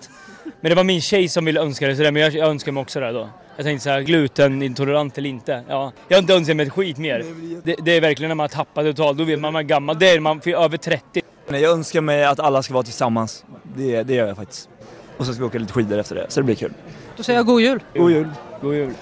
Men 0.61 0.69
det 0.69 0.75
var 0.75 0.83
min 0.83 1.01
tjej 1.01 1.29
som 1.29 1.45
ville 1.45 1.61
önska 1.61 1.87
det 1.87 1.95
sådär, 1.95 2.11
men 2.11 2.21
jag, 2.21 2.33
jag 2.33 2.49
önskar 2.49 2.71
mig 2.71 2.81
också 2.81 2.99
det 2.99 3.11
då. 3.11 3.29
Jag 3.55 3.65
tänkte 3.65 3.83
såhär, 3.83 4.01
glutenintolerant 4.01 5.17
eller 5.17 5.29
inte. 5.29 5.63
Ja. 5.67 5.91
Jag 6.07 6.17
har 6.17 6.21
inte 6.21 6.33
önskat 6.33 6.55
mig 6.57 6.65
ett 6.65 6.73
skit 6.73 6.97
mer. 6.97 7.25
Det, 7.63 7.75
det 7.85 7.91
är 7.97 8.01
verkligen 8.01 8.27
när 8.29 8.35
man 8.35 8.43
har 8.43 8.47
tappat 8.47 8.85
totalt, 8.85 9.17
då 9.17 9.23
vet 9.23 9.39
man 9.39 9.49
att 9.49 9.53
man 9.53 9.59
är 9.59 9.67
gammal. 9.67 9.99
Det 9.99 10.09
är 10.09 10.19
man 10.19 10.41
över 10.45 10.77
30. 10.77 11.21
Nej, 11.47 11.61
Jag 11.61 11.71
önskar 11.71 12.01
mig 12.01 12.25
att 12.25 12.39
alla 12.39 12.63
ska 12.63 12.73
vara 12.73 12.83
tillsammans. 12.83 13.45
Det, 13.75 14.03
det 14.03 14.13
gör 14.13 14.27
jag 14.27 14.37
faktiskt. 14.37 14.69
Och 15.17 15.25
så 15.25 15.33
ska 15.33 15.43
vi 15.43 15.47
åka 15.47 15.59
lite 15.59 15.73
skidor 15.73 15.97
efter 15.97 16.15
det, 16.15 16.25
så 16.29 16.39
det 16.39 16.43
blir 16.43 16.55
kul. 16.55 16.73
Då 17.17 17.23
säger 17.23 17.39
jag 17.39 17.45
god 17.45 17.61
jul! 17.61 17.83
God 17.93 18.11
jul! 18.11 18.29
God 18.61 18.75
jul! 18.75 18.93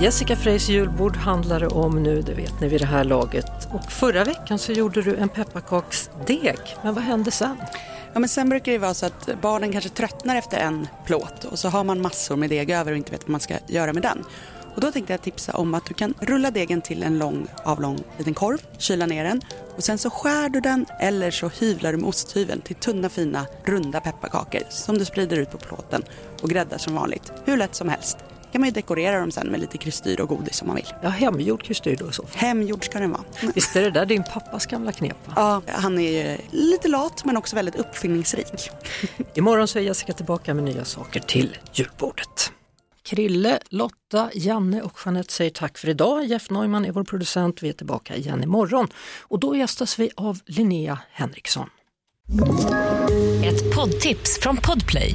Jessica 0.00 0.36
Freys 0.36 0.68
julbord 0.68 1.16
handlar 1.16 1.60
det 1.60 1.66
om 1.66 2.02
nu, 2.02 2.22
det 2.22 2.34
vet 2.34 2.60
ni 2.60 2.68
vid 2.68 2.80
det 2.80 2.86
här 2.86 3.04
laget. 3.04 3.68
Och 3.72 3.92
förra 3.92 4.24
veckan 4.24 4.58
så 4.58 4.72
gjorde 4.72 5.02
du 5.02 5.16
en 5.16 5.28
pepparkaksdeg, 5.28 6.58
men 6.82 6.94
vad 6.94 7.04
hände 7.04 7.30
sen? 7.30 7.56
Ja, 8.18 8.20
men 8.20 8.28
sen 8.28 8.48
brukar 8.48 8.72
det 8.72 8.78
vara 8.78 8.94
så 8.94 9.06
att 9.06 9.40
barnen 9.42 9.72
kanske 9.72 9.90
tröttnar 9.90 10.36
efter 10.36 10.58
en 10.58 10.88
plåt 11.06 11.44
och 11.44 11.58
så 11.58 11.68
har 11.68 11.84
man 11.84 12.00
massor 12.00 12.36
med 12.36 12.50
deg 12.50 12.70
över 12.70 12.92
och 12.92 12.98
inte 12.98 13.12
vet 13.12 13.22
vad 13.22 13.30
man 13.30 13.40
ska 13.40 13.54
göra 13.66 13.92
med 13.92 14.02
den. 14.02 14.24
Och 14.74 14.80
då 14.80 14.92
tänkte 14.92 15.12
jag 15.12 15.22
tipsa 15.22 15.52
om 15.52 15.74
att 15.74 15.84
du 15.86 15.94
kan 15.94 16.14
rulla 16.20 16.50
degen 16.50 16.80
till 16.80 17.02
en 17.02 17.18
lång 17.18 17.46
avlång 17.64 17.98
liten 18.18 18.34
korv, 18.34 18.58
kyla 18.78 19.06
ner 19.06 19.24
den 19.24 19.40
och 19.76 19.84
sen 19.84 19.98
så 19.98 20.10
skär 20.10 20.48
du 20.48 20.60
den 20.60 20.86
eller 21.00 21.30
så 21.30 21.48
hyvlar 21.48 21.92
du 21.92 21.98
med 21.98 22.08
osthyveln 22.08 22.60
till 22.60 22.76
tunna 22.76 23.08
fina 23.08 23.46
runda 23.64 24.00
pepparkakor 24.00 24.62
som 24.70 24.98
du 24.98 25.04
sprider 25.04 25.36
ut 25.36 25.50
på 25.50 25.58
plåten 25.58 26.02
och 26.42 26.50
gräddar 26.50 26.78
som 26.78 26.94
vanligt. 26.94 27.32
Hur 27.44 27.56
lätt 27.56 27.74
som 27.74 27.88
helst 27.88 28.18
kan 28.52 28.60
man 28.60 28.68
ju 28.68 28.72
dekorera 28.72 29.20
dem 29.20 29.30
sen 29.30 29.46
med 29.46 29.60
lite 29.60 29.78
kristyr 29.78 30.20
och 30.20 30.28
godis 30.28 30.62
om 30.62 30.68
man 30.68 30.76
vill. 30.76 30.94
Ja, 31.02 31.08
hemgjord 31.08 31.62
kristyr 31.62 31.96
då 31.96 32.12
så. 32.12 32.24
Hemgjord 32.34 32.84
ska 32.84 32.98
den 32.98 33.10
vara. 33.10 33.24
Visst 33.54 33.76
är 33.76 33.82
det 33.82 33.90
där 33.90 34.06
din 34.06 34.24
pappas 34.24 34.66
gamla 34.66 34.92
knep? 34.92 35.16
Va? 35.26 35.32
Ja, 35.36 35.72
han 35.72 35.98
är 35.98 36.10
ju 36.10 36.36
lite 36.50 36.88
lat 36.88 37.24
men 37.24 37.36
också 37.36 37.56
väldigt 37.56 37.76
uppfinningsrik. 37.76 38.70
Imorgon 39.34 39.68
så 39.68 39.78
är 39.78 39.82
Jessica 39.82 40.12
tillbaka 40.12 40.54
med 40.54 40.64
nya 40.64 40.84
saker 40.84 41.20
till 41.20 41.56
julbordet. 41.72 42.52
Krille, 43.02 43.60
Lotta, 43.68 44.30
Janne 44.34 44.82
och 44.82 44.98
Jeanette 45.04 45.32
säger 45.32 45.50
tack 45.50 45.78
för 45.78 45.88
idag. 45.88 46.24
Jeff 46.24 46.50
Neumann 46.50 46.84
är 46.84 46.92
vår 46.92 47.04
producent. 47.04 47.62
Vi 47.62 47.68
är 47.68 47.72
tillbaka 47.72 48.16
igen 48.16 48.42
imorgon 48.42 48.88
och 49.20 49.40
då 49.40 49.56
gästas 49.56 49.98
vi 49.98 50.10
av 50.16 50.38
Linnea 50.46 50.98
Henriksson. 51.12 51.70
Ett 53.44 53.74
poddtips 53.74 54.38
från 54.40 54.56
Podplay. 54.56 55.14